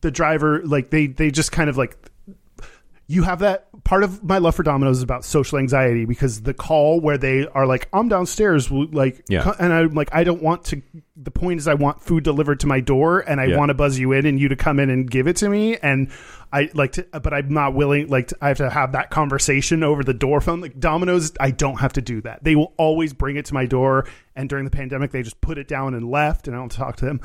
[0.00, 1.96] the driver like they they just kind of like
[3.12, 6.54] you have that part of my love for Domino's is about social anxiety because the
[6.54, 9.52] call where they are like, I'm downstairs, will- like, Yeah.
[9.58, 10.80] and I'm like, I don't want to.
[11.14, 13.58] The point is, I want food delivered to my door, and I Yeah.
[13.58, 15.76] want to buzz you in and you to come in and give it to me,
[15.76, 16.08] and
[16.54, 18.08] I like to, but I'm not willing.
[18.08, 20.60] Like, to, I have to have that conversation over the door phone.
[20.62, 22.42] Like Domino's, I don't have to do that.
[22.44, 25.58] They will always bring it to my door, and during the pandemic, they just put
[25.58, 27.20] it down and left, and I don't talk to them.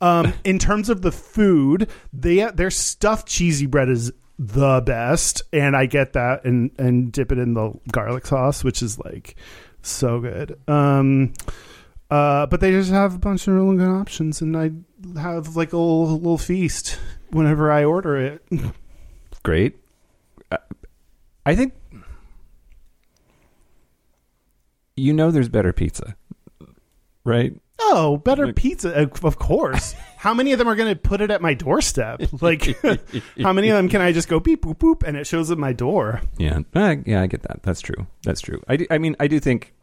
[0.00, 5.76] Um, in terms of the food, they their stuffed cheesy bread is the best and
[5.76, 9.36] i get that and and dip it in the garlic sauce which is like
[9.82, 11.32] so good um
[12.10, 14.70] uh but they just have a bunch of really good options and i
[15.20, 16.98] have like a little, little feast
[17.30, 18.44] whenever i order it
[19.44, 19.76] Great.
[20.52, 20.58] Uh,
[21.44, 21.74] I think
[24.96, 26.14] you know there's better pizza,
[27.24, 27.52] right?
[27.80, 31.30] oh better pizza of of course how many of them are going to put it
[31.32, 32.78] at my doorstep like
[33.42, 35.58] how many of them can i just go beep boop boop and it shows at
[35.58, 37.62] my door Yeah, uh, yeah, I get that.
[37.64, 38.06] That's true.
[38.22, 38.62] That's true.
[38.68, 39.74] I, do, I mean, I do think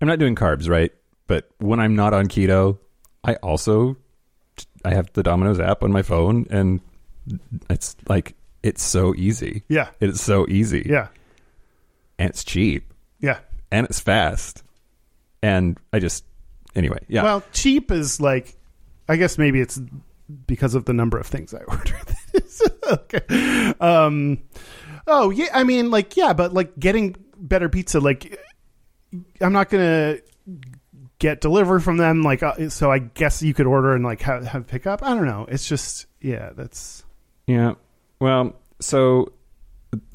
[0.00, 0.92] I'm not doing carbs, right?
[1.26, 2.78] But when I'm not on keto,
[3.24, 3.96] I also
[4.84, 6.80] I have the Domino's app on my phone, and
[7.70, 9.62] it's like it's so easy.
[9.68, 10.84] yeah It's so easy.
[10.88, 11.08] yeah
[12.18, 13.38] and it's cheap, yeah
[13.70, 14.62] and it's fast,
[15.42, 16.24] and I just
[16.74, 16.98] anyway.
[17.08, 18.56] Yeah, Well, cheap is like,
[19.08, 19.80] I guess maybe it's
[20.46, 21.98] because of the number of things I order.
[22.90, 23.74] okay.
[23.80, 24.42] Um.
[25.06, 28.38] Oh yeah, I mean, like yeah, but like getting better pizza, like
[29.40, 30.18] I'm not gonna
[31.18, 32.22] get delivered from them.
[32.22, 35.02] Like, uh, so I guess you could order and like have, have pick up.
[35.02, 35.46] I don't know.
[35.48, 37.04] It's just yeah, that's
[37.46, 37.74] Yeah.
[38.20, 39.32] Well, so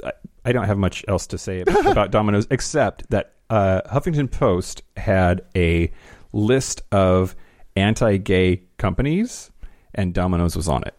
[0.03, 0.11] I,
[0.45, 4.83] I don't have much else to say about, about Domino's except that uh, Huffington Post
[4.95, 5.91] had a
[6.31, 7.35] list of
[7.75, 9.51] anti-gay companies,
[9.93, 10.95] and Domino's was on it.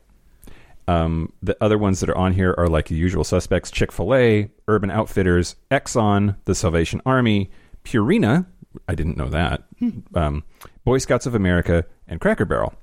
[0.86, 4.14] Um, the other ones that are on here are like the usual suspects: Chick Fil
[4.14, 7.50] A, Urban Outfitters, Exxon, the Salvation Army,
[7.84, 8.46] Purina.
[8.88, 9.64] I didn't know that.
[10.14, 10.44] Um,
[10.84, 12.74] Boy Scouts of America, and Cracker Barrel.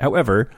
[0.00, 0.50] However,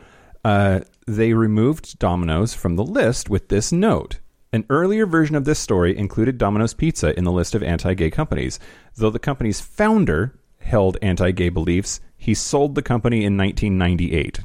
[0.44, 4.20] uh, they removed Domino's from the list with this note.
[4.52, 8.10] An earlier version of this story included Domino's Pizza in the list of anti gay
[8.10, 8.58] companies.
[8.94, 14.40] Though the company's founder held anti gay beliefs, he sold the company in 1998.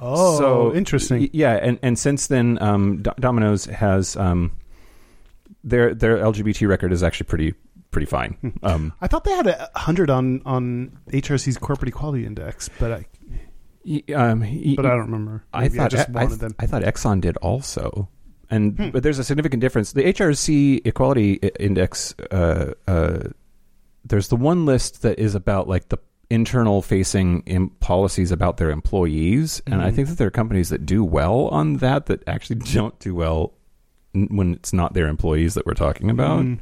[0.00, 1.28] oh so interesting.
[1.32, 4.52] Yeah, and, and since then, um, Do- Domino's has um,
[5.64, 7.54] their their LGBT record is actually pretty
[7.90, 8.36] pretty fine.
[8.62, 13.06] Um, I thought they had a hundred on on HRC's corporate equality index, but I
[14.14, 14.40] um,
[14.76, 15.44] but I don't remember.
[15.54, 16.54] I Maybe thought just I, wanted them.
[16.58, 18.08] I thought Exxon did also,
[18.50, 18.90] and Hmm.
[18.90, 19.92] but there's a significant difference.
[19.92, 23.28] The HRC Equality I- Index, uh, uh,
[24.08, 25.98] there's the one list that is about like the
[26.30, 29.80] internal facing im- policies about their employees, and Hmm.
[29.86, 33.14] I think that there are companies that do well on that that actually don't do
[33.14, 33.52] well
[34.14, 36.42] n- when it's not their employees that we're talking about.
[36.42, 36.54] Hmm.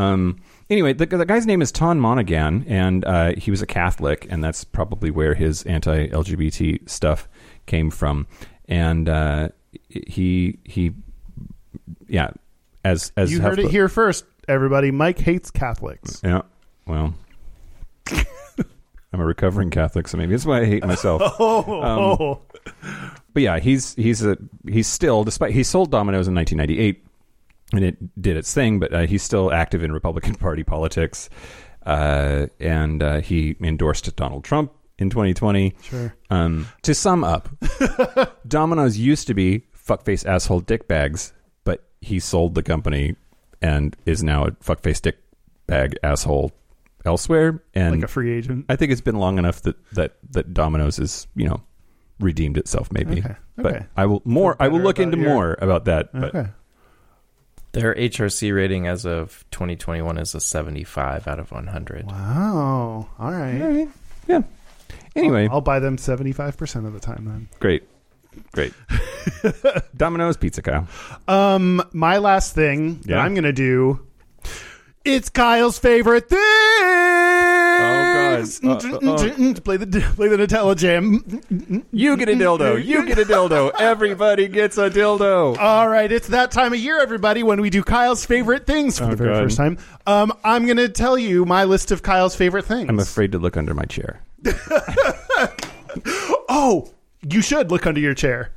[0.00, 0.36] Um,
[0.70, 4.42] anyway, the, the guy's name is Tom Monaghan, and uh, he was a Catholic, and
[4.42, 7.28] that's probably where his anti-LGBT stuff
[7.66, 8.26] came from.
[8.68, 9.48] And uh,
[9.88, 10.92] he he,
[12.08, 12.30] yeah,
[12.84, 14.90] as as You heard it here first, everybody.
[14.90, 16.20] Mike hates Catholics.
[16.24, 16.42] Yeah,
[16.86, 17.14] well,
[19.12, 21.22] I'm a recovering Catholic, so maybe that's why I hate myself.
[21.40, 22.40] Oh,
[23.34, 24.36] but yeah, he's he's a
[24.68, 27.04] he's still despite he sold Domino's in 1998
[27.72, 31.28] and it did its thing, but uh, he's still active in Republican Party politics,
[31.86, 35.74] uh, and uh, he endorsed Donald Trump in 2020.
[35.82, 36.14] Sure.
[36.30, 37.48] Um, to sum up,
[38.46, 41.32] Domino's used to be fuckface asshole dickbags,
[41.64, 43.16] but he sold the company
[43.60, 46.52] and is now a fuckface dickbag asshole
[47.04, 47.62] elsewhere.
[47.74, 48.66] And like a free agent.
[48.68, 51.62] I think it's been long enough that that that Domino's is you know
[52.20, 53.20] redeemed itself maybe.
[53.20, 53.86] Okay, But okay.
[53.96, 54.56] I will more.
[54.60, 56.10] I will look into your- more about that.
[56.12, 56.46] But
[57.72, 62.04] Their HRC rating as of 2021 is a 75 out of 100.
[62.06, 63.08] Wow.
[63.18, 63.88] All right.
[64.28, 64.42] yeah.
[65.16, 67.48] Anyway, I'll, I'll buy them seventy five percent of the time then.
[67.60, 67.82] great,
[68.52, 68.72] great.
[69.96, 70.86] Domino's Pizza Kyle.
[71.28, 74.06] Um, my last thing that I'm gonna do.
[75.04, 76.38] It's Kyle's favorite thing.
[76.38, 78.38] God.
[78.64, 81.84] Uh, uh, play the play the Nutella jam.
[81.92, 82.82] You get a dildo.
[82.84, 83.72] You get a dildo.
[83.80, 85.58] Everybody gets a dildo.
[85.58, 89.06] All right, it's that time of year, everybody, when we do Kyle's favorite things for
[89.06, 89.42] Oh, the very God.
[89.42, 89.78] first time.
[90.06, 92.88] Um, I'm gonna tell you my list of Kyle's favorite things.
[92.88, 94.20] I'm afraid to look under my chair.
[96.54, 96.90] Oh,
[97.22, 98.50] you should look under your chair.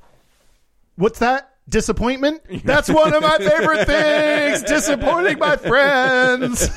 [0.95, 1.54] What's that?
[1.68, 2.41] Disappointment?
[2.63, 4.63] That's one of my favorite things.
[4.63, 6.70] Disappointing my friends.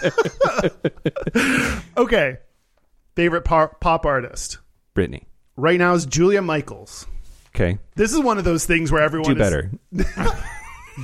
[1.97, 2.39] okay.
[3.15, 4.59] Favorite par- pop artist
[4.95, 5.25] Britney.
[5.57, 7.07] right now is Julia Michaels.
[7.55, 9.71] Okay, This is one of those things where everyone do is- better.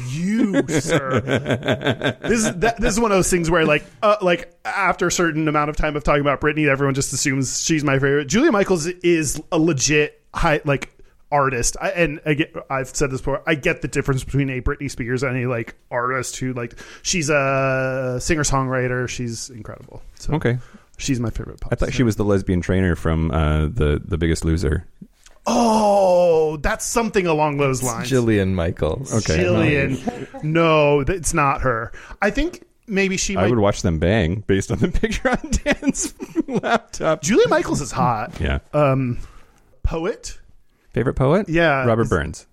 [0.09, 4.53] you sir this is that, this is one of those things where like uh, like
[4.65, 7.95] after a certain amount of time of talking about Britney everyone just assumes she's my
[7.95, 10.93] favorite Julia Michaels is a legit high like
[11.35, 14.61] artist I, and I get, I've said this before I get the difference between a
[14.61, 20.35] Britney Spears and a like artist who like she's a singer songwriter she's incredible so
[20.35, 20.59] Okay,
[20.97, 24.17] she's my favorite pop I thought she was the lesbian trainer from uh, the the
[24.17, 24.87] Biggest Loser.
[25.47, 29.13] oh that's something along those lines Jillian Michaels.
[29.13, 29.43] Okay.
[29.45, 34.71] Jillian no it's not her I think maybe she I would watch them bang based
[34.71, 36.15] on the picture on Dan's
[36.47, 37.23] laptop.
[37.23, 38.39] Julia Michaels is hot.
[38.41, 38.59] Yeah.
[38.73, 39.19] Um,
[39.83, 40.39] poet?
[40.95, 41.49] Favorite poet?
[41.49, 41.85] Yeah.
[41.85, 42.47] Robert Burns.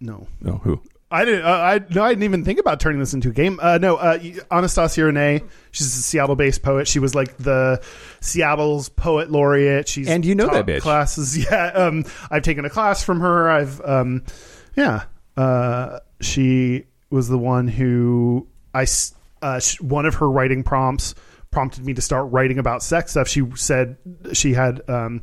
[0.00, 0.80] No, No, who?
[1.10, 1.44] I didn't.
[1.44, 3.60] Uh, I no, I didn't even think about turning this into a game.
[3.62, 4.18] Uh, no, uh,
[4.50, 5.42] Anastacia-Renee.
[5.70, 6.88] She's a Seattle-based poet.
[6.88, 7.80] She was like the
[8.20, 9.86] Seattle's poet laureate.
[9.86, 10.80] She's And you know that bitch.
[10.80, 11.38] Classes.
[11.50, 11.66] Yeah.
[11.66, 13.48] Um, I've taken a class from her.
[13.48, 14.24] I've um,
[14.76, 15.04] yeah.
[15.36, 18.86] Uh, she was the one who I
[19.40, 21.14] uh, sh- one of her writing prompts
[21.52, 23.28] prompted me to start writing about sex stuff.
[23.28, 23.98] She said
[24.32, 25.22] she had um,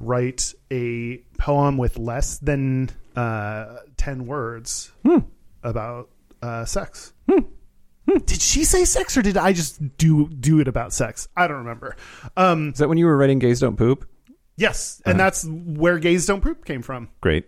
[0.00, 4.90] write a poem with less than uh, ten words
[5.62, 6.08] about
[6.42, 7.12] uh, sex.
[8.06, 11.28] Did she say sex or did I just do do it about sex?
[11.36, 11.94] I don't remember.
[12.36, 14.08] Um, Is that when you were writing Gays Don't Poop?
[14.56, 17.08] yes, and that's where gays don't poop came from.
[17.22, 17.46] Great.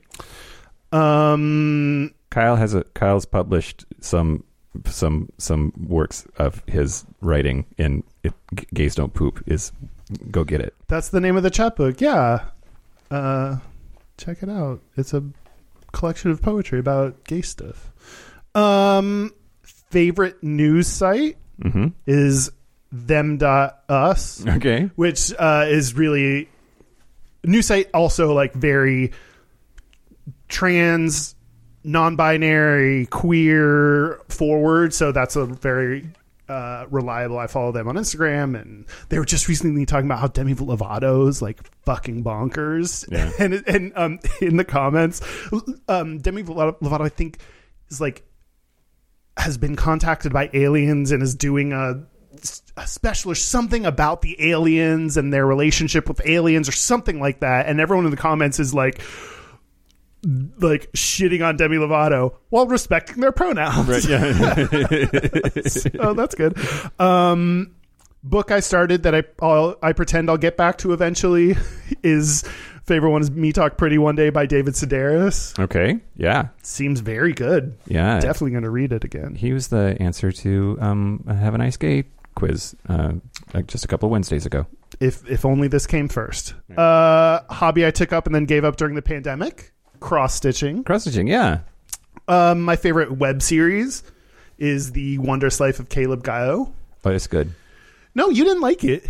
[0.93, 4.45] Um, Kyle has a Kyle's published some
[4.87, 8.33] some some works of his writing in it,
[8.73, 9.73] Gays Don't Poop is
[10.31, 10.75] go get it.
[10.89, 12.01] that's the name of the chapbook.
[12.01, 12.45] Yeah,
[13.11, 13.57] uh,
[14.19, 14.81] check it out.
[14.97, 15.23] It's a
[15.93, 17.91] collection of poetry about gay stuff.
[18.55, 19.33] Um,
[19.63, 21.89] favorite news site Mm-hmm.
[22.07, 22.51] is
[22.91, 24.45] them.us.
[24.47, 24.91] Okay.
[24.97, 26.49] which uh, is really
[27.45, 29.13] news site also like very
[30.49, 31.35] trans
[31.85, 36.09] non-binary queer forward so that's a very
[36.49, 40.27] uh, reliable i follow them on instagram and they were just recently talking about how
[40.27, 43.31] demi lovato's like fucking bonkers Yeah.
[43.39, 45.21] and and um in the comments
[45.89, 47.41] um demi lovato, lovato i think
[47.91, 48.25] is like
[49.39, 52.05] has been contacted by aliens and is doing a,
[52.77, 57.41] a special or something about the aliens and their relationship with aliens or something like
[57.41, 57.67] that.
[57.67, 59.01] And everyone in the comments is like,
[60.25, 63.89] like shitting on Demi Lovato while respecting their pronouns.
[63.89, 64.05] Right.
[64.05, 65.99] Yeah.
[66.01, 66.57] oh, that's good.
[67.01, 67.75] Um,
[68.23, 71.57] book I started that I I'll, I pretend I'll get back to eventually
[72.03, 72.45] is
[72.85, 75.59] favorite one is Me Talk Pretty One Day by David Sedaris.
[75.59, 76.01] okay.
[76.17, 76.49] Yeah.
[76.63, 77.77] Seems very good.
[77.87, 78.21] Yeah.
[78.21, 79.35] Definitely going to read it again.
[79.35, 82.05] He was the answer to um, Have a Nice Gay
[82.35, 83.13] quiz uh,
[83.55, 84.67] like just a couple Wednesdays ago.
[85.01, 86.55] if if only this came first.
[86.77, 89.73] Uh, hobby I took up and then gave up during the pandemic.
[90.03, 90.85] Cross stitching.
[90.85, 91.27] Cross stitching.
[91.29, 91.61] Yeah.
[92.29, 94.03] Um, my favorite web series
[94.59, 96.73] is the Wondrous Life of Caleb Gallo.
[97.05, 97.53] Oh, it's good.
[98.15, 99.07] No, you didn't like it.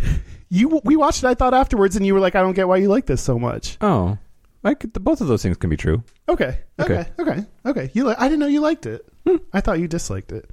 [0.49, 1.27] You we watched it.
[1.27, 3.37] I thought afterwards, and you were like, "I don't get why you like this so
[3.39, 4.17] much." Oh,
[4.63, 6.03] I could, both of those things can be true.
[6.29, 7.11] Okay, okay, Okay.
[7.19, 7.91] okay, okay.
[7.93, 9.03] You, li- I didn't know you liked it.
[9.51, 10.49] I thought you disliked it.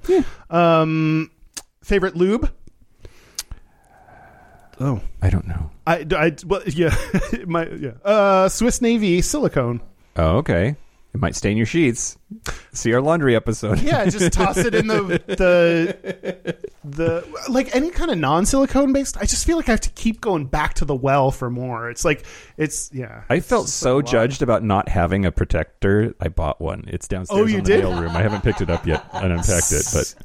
[0.49, 1.29] Um,
[1.83, 2.51] favorite lube.
[4.79, 5.69] Oh, I don't know.
[5.85, 6.95] I, I well, yeah,
[7.45, 7.91] my yeah.
[8.03, 9.81] Uh, Swiss Navy silicone.
[10.17, 10.75] Oh, okay.
[11.13, 12.17] It might stain your sheets.
[12.71, 13.81] See our laundry episode.
[13.81, 16.55] Yeah, just toss it in the the
[16.85, 19.17] the like any kind of non-silicone based.
[19.17, 21.89] I just feel like I have to keep going back to the well for more.
[21.89, 23.23] It's like it's yeah.
[23.29, 26.15] I felt so judged about not having a protector.
[26.21, 26.85] I bought one.
[26.87, 27.83] It's downstairs Oh, you in the did?
[27.83, 28.15] mail room.
[28.15, 30.15] I haven't picked it up yet and unpacked it, but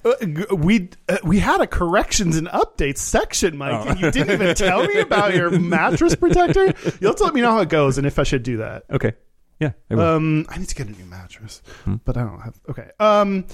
[0.53, 4.55] Uh, we uh, we had a corrections and updates section, Mike, and you didn't even
[4.55, 6.73] tell me about your mattress protector.
[7.01, 8.85] You'll let me know how it goes and if I should do that.
[8.89, 9.15] okay.
[9.59, 10.03] Yeah, I will.
[10.03, 11.63] Um, I need to get a new mattress,
[12.05, 12.61] but I don't have.
[12.69, 12.91] Okay.
[13.01, 13.47] Um,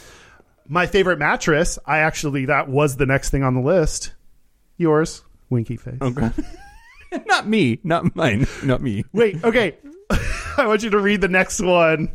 [0.67, 1.79] my favorite mattress.
[1.87, 4.13] I actually that was the next thing on the list.
[4.79, 5.99] Yours, Winky Face.
[6.01, 6.31] okay.
[7.27, 7.79] not me.
[7.85, 8.47] Not mine.
[8.65, 9.05] Not me.
[9.13, 9.43] Wait.
[9.45, 9.77] Okay.
[10.57, 12.11] I want you to read the next one.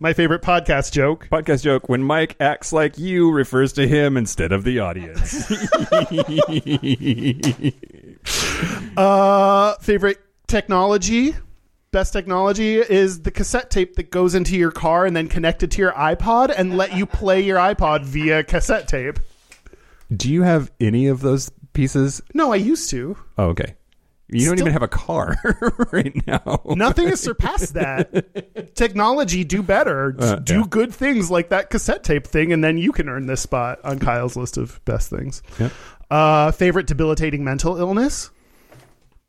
[0.00, 1.28] My favorite podcast joke.
[1.30, 5.50] Podcast joke when Mike acts like you refers to him instead of the audience.
[8.96, 11.34] Uh, favorite technology.
[11.94, 15.78] Best technology is the cassette tape that goes into your car and then connected to
[15.78, 19.20] your iPod and let you play your iPod via cassette tape.
[20.12, 22.20] Do you have any of those pieces?
[22.34, 23.16] No, I used to.
[23.38, 23.76] Oh, okay.
[24.26, 25.36] You don't even have a car
[25.92, 26.62] right now.
[26.64, 28.74] Nothing has surpassed that.
[28.74, 30.16] Technology, do better.
[30.18, 30.66] Uh, do yeah.
[30.68, 34.00] good things like that cassette tape thing, and then you can earn this spot on
[34.00, 35.44] Kyle's list of best things.
[36.10, 38.30] Uh, favorite debilitating mental illness?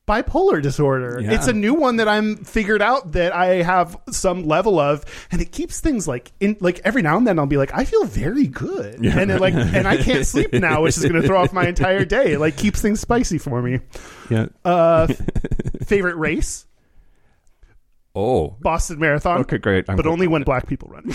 [0.08, 1.20] Bipolar disorder.
[1.22, 1.34] Yeah.
[1.34, 5.42] It's a new one that I'm figured out that I have some level of, and
[5.42, 8.06] it keeps things like in like every now and then I'll be like, I feel
[8.06, 11.42] very good, and it, like, and I can't sleep now, which is going to throw
[11.42, 12.34] off my entire day.
[12.34, 13.80] It like keeps things spicy for me.
[14.30, 14.48] Yeah.
[14.64, 15.08] Uh,
[15.86, 16.66] favorite race,
[18.16, 18.56] oh.
[18.62, 19.40] Boston Marathon.
[19.42, 19.90] Okay, great.
[19.90, 21.04] I'm But only when black people run.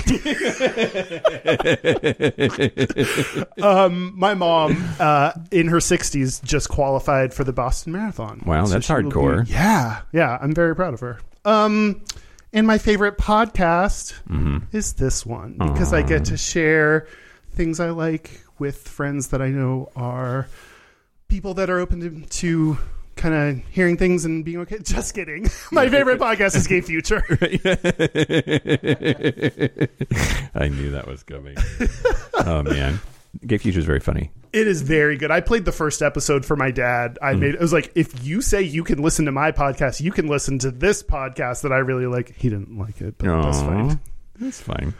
[3.62, 8.42] um, my mom, uh, in her 60s, just qualified for the Boston Marathon.
[8.44, 9.46] Wow, that's hardcore.
[9.46, 11.20] be- yeah, yeah, I'm very proud of her.
[11.44, 12.02] Um,
[12.52, 14.76] and my favorite podcast Mm-hmm.
[14.76, 17.06] is this one because I get to share
[17.52, 20.48] things I like with friends that I know are
[21.28, 22.78] people that are open to, to
[23.20, 24.78] kind of hearing things and being okay.
[24.82, 25.48] Just kidding.
[25.72, 27.22] my favorite podcast is Gay Future.
[30.54, 31.56] I knew that was coming.
[32.34, 32.98] oh man,
[33.46, 34.30] Gay Future is very funny.
[34.52, 35.30] It is very good.
[35.30, 37.18] I played the first episode for my dad.
[37.22, 37.40] I mm.
[37.40, 40.26] made it was like if you say you can listen to my podcast, you can
[40.26, 42.34] listen to this podcast that I really like.
[42.34, 44.00] He didn't like it, but that's fine.
[44.40, 44.94] That's fine.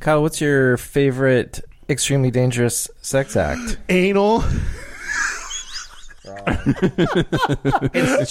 [0.00, 3.78] Kyle, what's your favorite extremely dangerous sex act?
[3.88, 4.44] Anal.
[6.24, 6.36] It's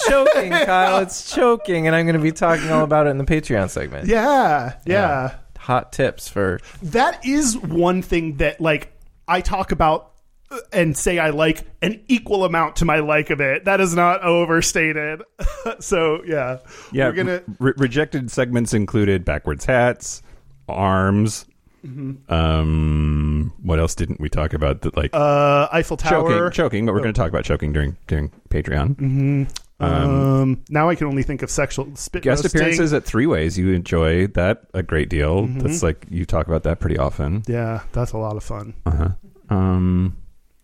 [0.06, 0.98] choking, Kyle.
[0.98, 4.08] It's choking, and I'm going to be talking all about it in the Patreon segment.
[4.08, 5.36] Yeah, yeah.
[5.58, 8.92] Hot tips for That is one thing that like
[9.28, 10.12] I talk about
[10.50, 13.66] uh, and say I like an equal amount to my like of it.
[13.66, 15.22] That is not overstated.
[15.80, 16.58] so yeah,
[16.92, 17.42] Yeah, we're gonna.
[17.58, 20.22] re- rejected segments included backwards hats,
[20.68, 21.44] arms.
[21.84, 24.82] Um, what else didn't we talk about?
[24.82, 26.50] That like Uh, Eiffel choking, Tower.
[26.50, 26.86] choking.
[26.86, 29.48] But we're going to talk about choking during during Patreon.
[29.80, 32.60] Um, now I can only think of sexual spit Guest roasting.
[32.60, 33.58] appearances at Three Ways.
[33.58, 35.42] You enjoy that a great deal.
[35.46, 35.60] Mm-hmm.
[35.60, 37.42] That's like you talk about that pretty often.
[37.46, 38.74] Yeah, that's a lot of fun.
[38.84, 39.08] Uh-huh.
[39.48, 40.16] Um,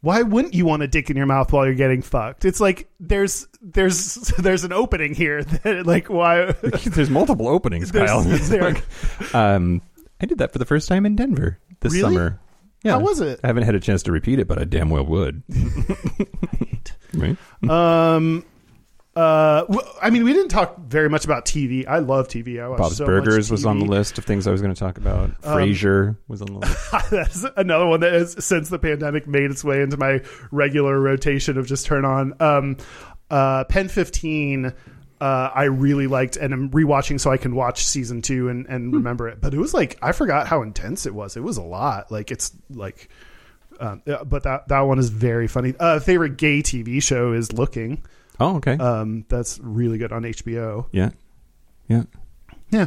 [0.02, 2.44] Why wouldn't you want a dick in your mouth while you're getting fucked?
[2.44, 6.52] It's like there's there's there's an opening here that like why
[6.84, 8.30] there's multiple openings, There's- Kyle.
[8.30, 9.80] It's there- like- um,
[10.20, 12.02] I did that for the first time in Denver this Really?
[12.14, 12.40] summer.
[12.84, 12.92] Yeah.
[12.92, 13.40] How was it?
[13.42, 15.42] I haven't had a chance to repeat it, but I damn well would.
[17.14, 17.36] right?
[17.68, 18.44] um
[19.14, 21.86] uh w- I mean we didn't talk very much about TV.
[21.88, 22.62] I love TV.
[22.62, 23.90] I watch Bob's so Burgers much was on the TV.
[23.90, 25.30] list of things I was going to talk about.
[25.42, 26.90] Um, Frasier was on the list.
[27.10, 30.20] That's another one that has since the pandemic made its way into my
[30.50, 32.34] regular rotation of just turn on.
[32.40, 32.76] Um,
[33.30, 34.72] uh, Pen fifteen.
[35.20, 38.92] Uh, I really liked, and I'm rewatching so I can watch season two and, and
[38.92, 39.40] remember it.
[39.40, 41.36] But it was like I forgot how intense it was.
[41.36, 42.10] It was a lot.
[42.12, 43.08] Like it's like,
[43.80, 45.74] um, but that that one is very funny.
[45.80, 48.02] Uh, favorite gay TV show is Looking.
[48.38, 48.72] Oh, okay.
[48.76, 50.86] Um, that's really good on HBO.
[50.92, 51.10] yeah.
[51.88, 52.02] Yeah.
[52.70, 52.86] Yeah,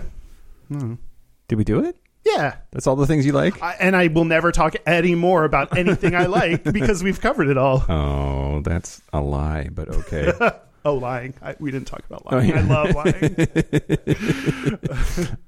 [0.69, 1.95] Did we do it?
[2.25, 2.57] yeah.
[2.71, 3.61] That's all the things you like?
[3.63, 7.47] I, and I will never talk any more about anything I like because we've covered
[7.47, 7.83] it all.
[7.89, 10.31] Oh, that's a lie, but okay.
[10.85, 11.33] Oh, lying.
[11.41, 12.51] I, we didn't talk about lying.
[12.51, 12.59] Oh, yeah.
[12.59, 13.35] I love lying.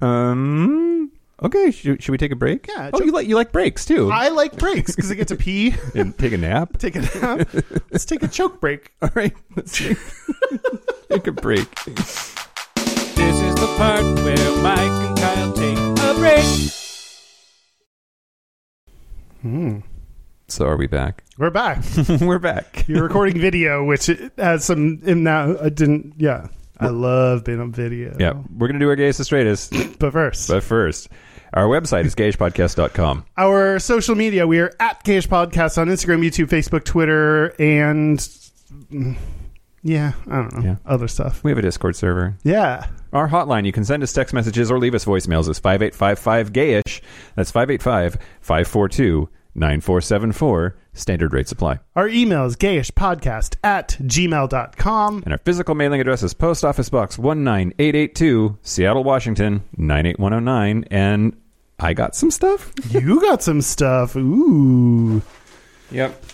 [0.00, 1.10] um.
[1.42, 1.70] Okay.
[1.72, 2.68] Should, should we take a break?
[2.68, 4.10] Yeah, Oh, jo- you like you like breaks too?
[4.12, 6.78] I like breaks because I get to pee, and take a nap.
[6.84, 7.48] take a nap.
[7.90, 8.92] Let's take a choke break.
[9.02, 9.34] All right.
[9.56, 9.98] Let's take,
[11.10, 11.68] take a break.
[11.84, 16.44] This is the part where Mike and Kyle take a break.
[20.52, 21.24] So are we back?
[21.38, 21.82] We're back.
[22.20, 22.84] We're back.
[22.86, 25.00] You're recording video, which has some.
[25.02, 26.12] In now, I didn't.
[26.18, 26.48] Yeah,
[26.78, 28.14] I love being on video.
[28.20, 31.08] Yeah, we're gonna do our gayest straightest, But first, but first,
[31.54, 33.24] our website is gayishpodcast.com.
[33.38, 34.46] our social media.
[34.46, 38.18] We are at Gayish Podcast on Instagram, YouTube, Facebook, Twitter, and
[38.92, 39.16] mm,
[39.82, 40.76] yeah, I don't know Yeah.
[40.84, 41.42] other stuff.
[41.42, 42.36] We have a Discord server.
[42.44, 42.88] Yeah.
[43.14, 47.00] Our hotline, you can send us text messages or leave us voicemails, is 5855 gayish.
[47.36, 50.76] That's 585 542 9474.
[50.94, 51.78] Standard rate supply.
[51.96, 55.22] Our email is gayishpodcast at gmail.com.
[55.24, 60.84] And our physical mailing address is Post Office Box 19882, Seattle, Washington 98109.
[60.90, 61.36] And
[61.78, 62.72] I got some stuff.
[62.90, 64.16] You got some stuff.
[64.16, 65.22] Ooh.
[65.90, 66.24] Yep.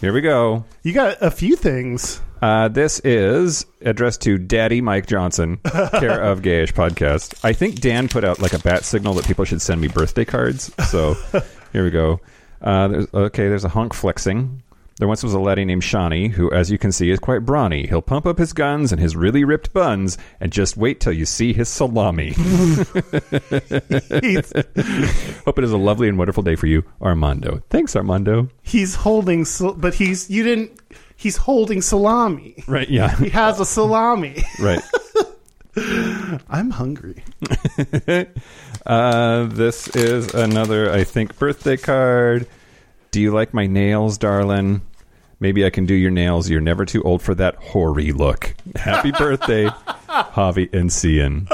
[0.00, 0.64] Here we go.
[0.82, 2.22] You got a few things.
[2.40, 7.38] Uh, this is addressed to Daddy Mike Johnson, care of Gayish Podcast.
[7.44, 10.24] I think Dan put out like a bat signal that people should send me birthday
[10.24, 10.72] cards.
[10.88, 11.14] So
[11.74, 12.18] here we go.
[12.60, 14.62] Uh, there's, okay, there's a hunk flexing.
[14.98, 17.86] There once was a laddie named Shawnee, who, as you can see, is quite brawny.
[17.86, 21.24] He'll pump up his guns and his really ripped buns, and just wait till you
[21.24, 22.32] see his salami.
[22.32, 22.42] He's,
[25.44, 27.62] Hope it is a lovely and wonderful day for you, Armando.
[27.70, 28.50] Thanks, Armando.
[28.62, 30.72] he's holding, sal- but he's, you didn't,
[31.16, 32.62] he's holding salami.
[32.66, 32.90] Right?
[32.90, 33.16] Yeah.
[33.16, 34.44] He has a salami.
[34.60, 34.82] Right.
[35.76, 37.22] I'm hungry.
[38.86, 42.46] Uh, this is another, I think, birthday card.
[43.10, 44.80] Do you like my nails, darling?
[45.38, 46.48] Maybe I can do your nails.
[46.48, 48.54] You're never too old for that hoary look.
[48.76, 49.66] Happy birthday,
[50.08, 51.46] Javi and Cian.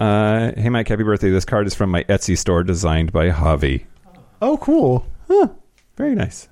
[0.00, 1.30] Uh, hey, Mike, happy birthday.
[1.30, 3.84] This card is from my Etsy store designed by Javi.
[4.40, 5.06] Oh, cool.
[5.96, 6.48] Very nice.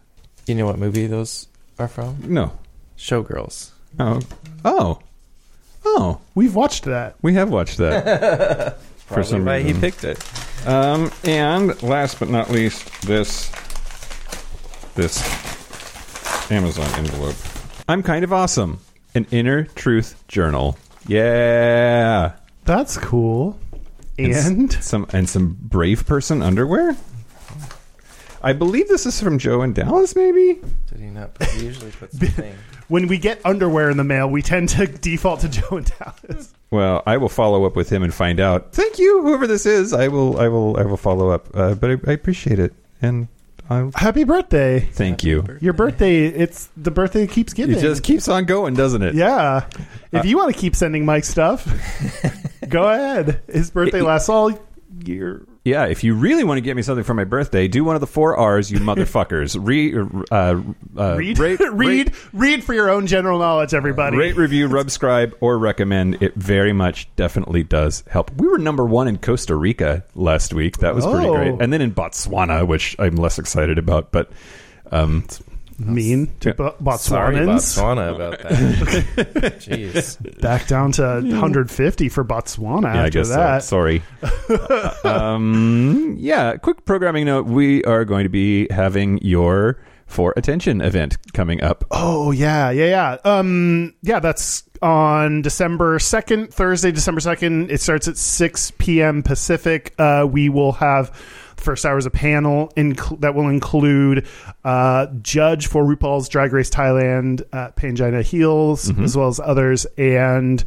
[0.47, 1.47] You know what movie those
[1.79, 2.17] are from?
[2.27, 2.59] No.
[2.99, 3.71] Showgirls.
[3.99, 4.21] Oh.
[4.65, 4.99] Oh.
[5.95, 6.21] Oh.
[6.35, 7.17] We've watched that.
[7.23, 8.79] We have watched that.
[9.07, 9.81] Probably some why he reason.
[9.81, 10.67] picked it.
[10.67, 13.51] Um, and last but not least, this
[14.95, 15.21] this
[16.51, 17.37] Amazon envelope.
[17.89, 18.79] I'm kind of awesome.
[19.15, 20.79] An inner truth journal.
[21.07, 22.33] Yeah.
[22.65, 23.59] That's cool.
[24.19, 26.97] And some and some brave person underwear.
[28.43, 30.61] I believe this is from Joe in Dallas, maybe.
[30.91, 31.35] Did he not?
[31.35, 32.55] Put, he usually puts the thing.
[32.89, 36.53] When we get underwear in the mail, we tend to default to Joe and Dallas.
[36.71, 38.73] Well, I will follow up with him and find out.
[38.73, 39.93] Thank you, whoever this is.
[39.93, 41.49] I will, I will, I will follow up.
[41.55, 42.73] Uh, but I, I appreciate it,
[43.03, 43.29] and
[43.69, 44.81] I Happy birthday.
[44.81, 45.45] thank you.
[45.61, 47.77] Your birthday, it's the birthday keeps giving.
[47.77, 49.15] It just keeps on going, doesn't it?
[49.15, 49.69] yeah.
[50.13, 51.67] If you want to keep sending Mike stuff,
[52.69, 53.43] go ahead.
[53.49, 54.59] His birthday lasts all
[55.05, 55.47] year.
[55.65, 58.01] Yeah, if you really want to get me something for my birthday, do one of
[58.01, 59.57] the four R's, you motherfuckers.
[59.61, 59.95] Re,
[60.31, 60.61] uh,
[61.01, 64.17] uh, Read, rate, read, read for your own general knowledge, everybody.
[64.17, 66.21] Rate, review, subscribe, or recommend.
[66.21, 68.33] It very much definitely does help.
[68.37, 70.79] We were number one in Costa Rica last week.
[70.79, 71.35] That was pretty Oh.
[71.37, 71.55] great.
[71.61, 74.33] And then in Botswana, which I'm less excited about, but
[74.91, 75.25] um,
[75.87, 76.71] mean to Yeah.
[76.81, 78.51] Bo- Sorry, Botswana, about that.
[79.61, 80.41] Jeez.
[80.41, 83.35] Back down to 150 for Botswana yeah, I after guess so.
[83.37, 83.63] that.
[83.63, 84.03] Sorry.
[85.05, 87.47] um, yeah, quick programming note.
[87.47, 91.85] We are going to be having your For Attention event coming up.
[91.91, 93.17] Oh yeah, yeah, yeah.
[93.25, 97.71] Um, yeah, that's on December second, Thursday, December second.
[97.71, 99.23] It starts at six p.m.
[99.23, 99.95] Pacific.
[99.99, 101.11] Uh, we will have
[101.63, 104.27] first hours a panel inc- that will include
[104.65, 110.63] uh, judge for RuPaul's Drag Race Thailand, uh, Pangina Heels, as well as others, and.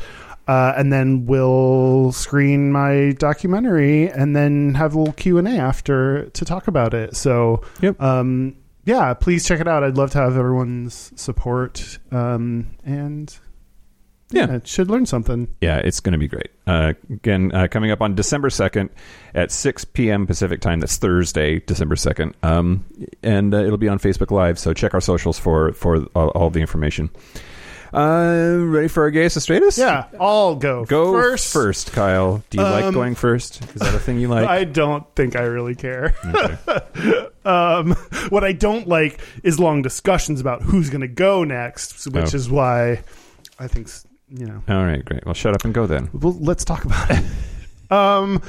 [0.48, 6.46] Uh, and then we'll screen my documentary and then have a little q&a after to
[6.46, 8.00] talk about it so Yep.
[8.00, 9.84] um, yeah, please check it out.
[9.84, 11.98] I'd love to have everyone's support.
[12.12, 13.36] Um, and
[14.32, 14.52] Yeah.
[14.56, 15.48] it should learn something.
[15.62, 16.50] Yeah, it's going to be great.
[16.66, 18.90] Uh, again, uh, coming up on December 2nd
[19.36, 20.26] at 6 p.m.
[20.26, 20.80] Pacific time.
[20.80, 22.34] That's Thursday, December 2nd.
[22.44, 22.86] Um,
[23.22, 26.50] and uh, it'll be on Facebook Live, so check our socials for, for all, all
[26.50, 27.10] the information.
[27.94, 29.78] Uh, ready for our gayest straightest?
[29.78, 30.84] Yeah, I'll go.
[30.84, 31.54] Go first.
[31.54, 32.44] first, Kyle.
[32.50, 33.64] Do you like Um, going first?
[33.74, 34.46] Is that a thing you like?
[34.50, 36.14] I don't think I really care.
[36.26, 37.28] Okay.
[37.46, 37.92] Um,
[38.30, 42.38] what I don't like is long discussions about who's going to go next, which Oh.
[42.38, 43.04] is why
[43.60, 43.88] I think
[44.38, 44.64] you know.
[44.68, 45.26] All right, great.
[45.26, 46.10] Well, shut up and go then.
[46.14, 47.24] Well, let's talk about it.
[47.92, 48.42] um,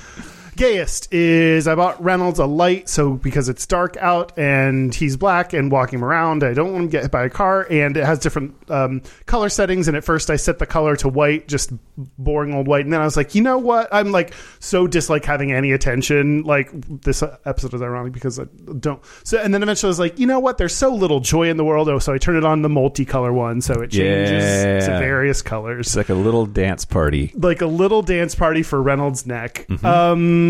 [0.56, 5.52] gayest is I bought Reynolds a light, so because it's dark out and he's black
[5.52, 8.04] and walking around, I don't want him to get hit by a car, and it
[8.04, 9.88] has different um, color settings.
[9.88, 11.70] And at first, I set the color to white, just
[12.18, 13.88] boring old white, and then I was like, you know what?
[13.92, 16.42] I'm like so dislike having any attention.
[16.42, 16.70] Like
[17.02, 18.44] this episode is ironic because I
[18.80, 19.02] don't.
[19.24, 20.58] So, and then eventually, I was like, you know what?
[20.58, 21.88] There's so little joy in the world.
[21.88, 25.88] Oh, so I turned it on the multicolor one, so it changes to various colors
[25.88, 27.32] It's like a little dance party.
[27.36, 29.66] like a little dance party for Reynolds' neck.
[29.84, 30.45] Um,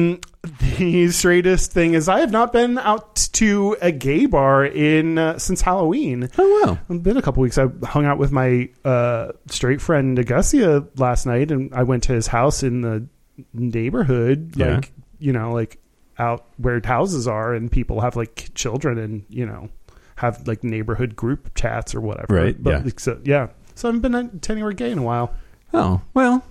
[0.71, 5.39] the straightest thing is I have not been out to a gay bar in uh,
[5.39, 6.29] since Halloween.
[6.39, 6.79] Oh, wow.
[6.89, 7.59] It's been a couple weeks.
[7.59, 12.13] I hung out with my uh, straight friend Augustia last night, and I went to
[12.13, 13.07] his house in the
[13.53, 14.77] neighborhood, Yeah.
[14.77, 15.79] like you know, like
[16.19, 19.69] out where houses are, and people have like children, and you know,
[20.17, 22.35] have like neighborhood group chats or whatever.
[22.35, 22.79] Right, But, yeah.
[22.85, 23.49] like, so, yeah.
[23.75, 25.35] So I haven't been to anywhere gay in a while.
[25.75, 26.43] Oh, well.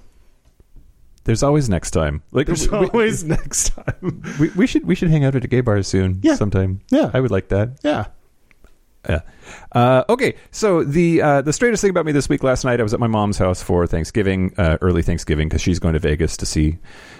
[1.25, 2.23] There's always next time.
[2.31, 4.23] Like There's we- we- always next time.
[4.39, 6.19] we, we should we should hang out at a gay bar soon.
[6.23, 6.35] Yeah.
[6.35, 6.81] sometime.
[6.89, 7.11] Yeah.
[7.13, 7.79] I would like that.
[7.83, 8.05] Yeah.
[9.07, 9.21] Yeah.
[9.71, 10.35] Uh, okay.
[10.51, 12.99] So the uh, the straightest thing about me this week last night, I was at
[12.99, 16.79] my mom's house for Thanksgiving, uh, early Thanksgiving, because she's going to Vegas to see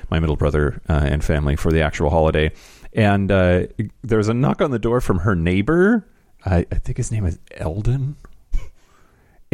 [0.09, 2.51] my middle brother uh, and family for the actual holiday.
[2.93, 3.67] And uh,
[4.03, 6.07] there was a knock on the door from her neighbor.
[6.45, 8.15] I, I think his name is Eldon.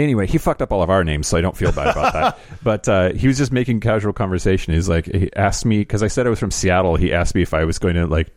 [0.01, 2.39] Anyway, he fucked up all of our names, so I don't feel bad about that.
[2.63, 4.73] But uh, he was just making casual conversation.
[4.73, 6.95] He's like, he asked me because I said I was from Seattle.
[6.95, 8.31] He asked me if I was going to like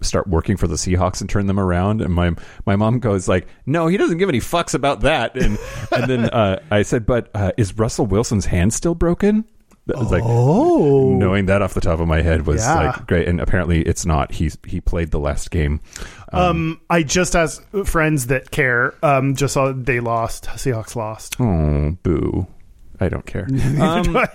[0.00, 2.00] start working for the Seahawks and turn them around.
[2.00, 2.32] And my
[2.66, 5.58] my mom goes like, "No, he doesn't give any fucks about that." And
[5.92, 9.44] and then uh, I said, "But uh, is Russell Wilson's hand still broken?"
[9.86, 11.16] That was like Oh.
[11.16, 12.74] knowing that off the top of my head was Yeah.
[12.92, 13.26] like great.
[13.26, 14.30] And apparently, it's not.
[14.32, 15.80] He's he played the last game.
[16.32, 18.94] Um, I just asked friends that care.
[19.02, 20.44] Um, just saw they lost.
[20.54, 21.36] Seahawks lost.
[21.40, 22.46] Oh, boo!
[23.00, 23.48] I don't care.
[23.80, 24.16] Um,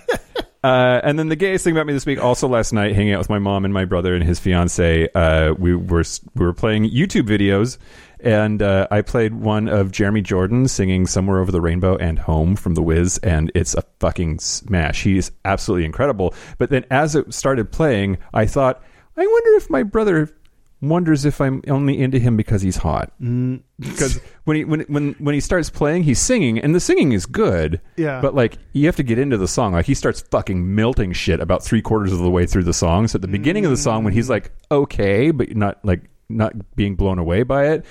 [0.64, 3.20] Uh, and then the gayest thing about me this week, also last night, hanging out
[3.20, 6.04] with my mom and my brother and his fiance, uh, we were
[6.36, 7.78] we were playing YouTube videos,
[8.20, 12.56] and uh, I played one of Jeremy Jordan singing "Somewhere Over the Rainbow" and "Home"
[12.56, 15.04] from The Wiz, and it's a fucking smash.
[15.04, 16.34] He's absolutely incredible.
[16.58, 18.82] But then, as it started playing, I thought,
[19.16, 20.37] I wonder if my brother
[20.82, 23.12] wonders if I'm only into him because he's hot.
[23.22, 23.62] Mm.
[23.80, 27.26] Because when he when when when he starts playing, he's singing, and the singing is
[27.26, 27.82] good.
[27.96, 28.22] Yeah.
[28.22, 29.74] But like, you have to get into the song.
[29.74, 33.08] Like, he starts fucking melting shit about three quarters of the way through the song.
[33.08, 34.32] So at the beginning of the song, when he's mm.
[34.32, 37.86] like okay, but not like not being blown away by it.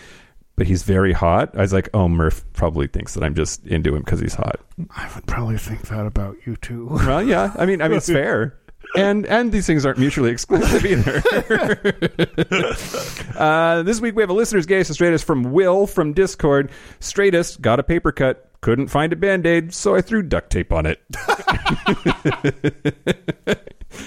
[0.57, 1.55] But he's very hot.
[1.55, 4.59] I was like, "Oh, Murph probably thinks that I'm just into him because he's hot."
[4.89, 6.89] I would probably think that about you too.
[6.91, 7.53] Well, yeah.
[7.57, 8.59] I mean, I mean, it's fair.
[8.97, 11.23] And and these things aren't mutually exclusive either.
[13.37, 16.71] uh, this week we have a listener's gayest straightest from Will from Discord.
[17.01, 20.73] Straightest got a paper cut, couldn't find a band aid, so I threw duct tape
[20.73, 21.01] on it.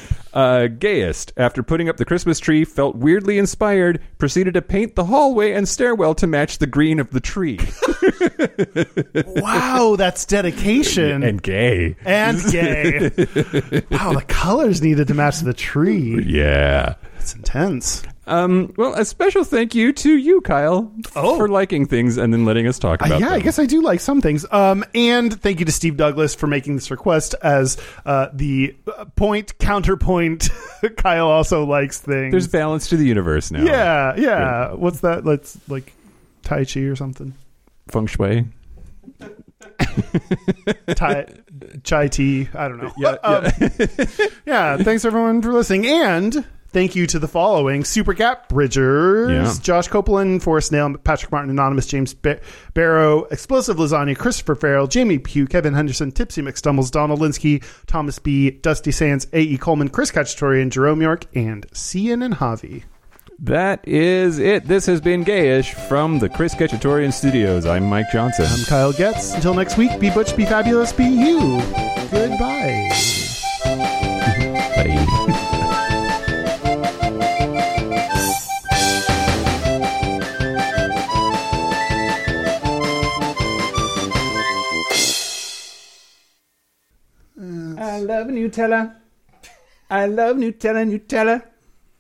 [0.34, 5.06] Uh, gayest, after putting up the Christmas tree, felt weirdly inspired, proceeded to paint the
[5.06, 7.60] hallway and stairwell to match the green of the tree.
[9.41, 11.95] wow, that's dedication and gay.
[12.06, 12.99] and gay.
[13.89, 16.23] wow, the colors needed to match the tree.
[16.26, 16.95] Yeah.
[17.19, 18.03] It's intense.
[18.30, 21.38] Um, well, a special thank you to you, Kyle, Oh.
[21.38, 23.35] for liking things and then letting us talk Uh, about yeah, them.
[23.35, 24.45] I guess I do like some things.
[24.51, 29.06] Um, and thank you to Steve Douglas for making this request as uh, the uh,
[29.15, 30.49] point counterpoint.
[30.97, 32.31] Kyle also likes things.
[32.31, 33.64] There's balance to the universe now.
[33.64, 34.73] yeah, yeah.
[34.73, 35.26] What's that?
[35.26, 35.91] Let's like
[36.43, 37.34] Tai Chi or something.
[37.88, 38.45] Feng Shui.
[40.95, 41.26] Tai,
[41.84, 42.47] chai tea.
[42.53, 42.91] I don't know.
[42.97, 43.45] Yeah, Um,
[44.45, 44.77] yeah.
[44.77, 49.53] Thanks everyone for listening, and thank you to the following: Super Gap Bridgers, Yeah.
[49.61, 52.39] Josh Copeland, Forrest Nail, Patrick Martin, Anonymous, James Ba-
[52.73, 58.51] Barrow, Explosive Lasagna, Christopher Farrell, Jamie Pugh, Kevin Henderson, Tipsy McStumbles, Donald Linsky, Thomas B,
[58.51, 59.41] Dusty Sands, A.
[59.41, 59.57] E.
[59.57, 62.83] Coleman, Chris Cacciatorian, Jerome York, and Cian and Javi.
[63.41, 64.67] That is it.
[64.67, 67.65] This has been Gayish from the Chris Ketchatorian Studios.
[67.65, 68.45] I'm Mike Johnson.
[68.49, 69.33] I'm Kyle Getz.
[69.33, 71.39] Until next week, be butch, be fabulous, be you.
[72.11, 72.89] Goodbye.
[73.63, 75.15] Bye.
[87.81, 88.99] I love Nutella.
[89.89, 91.41] I love Nutella, Nutella.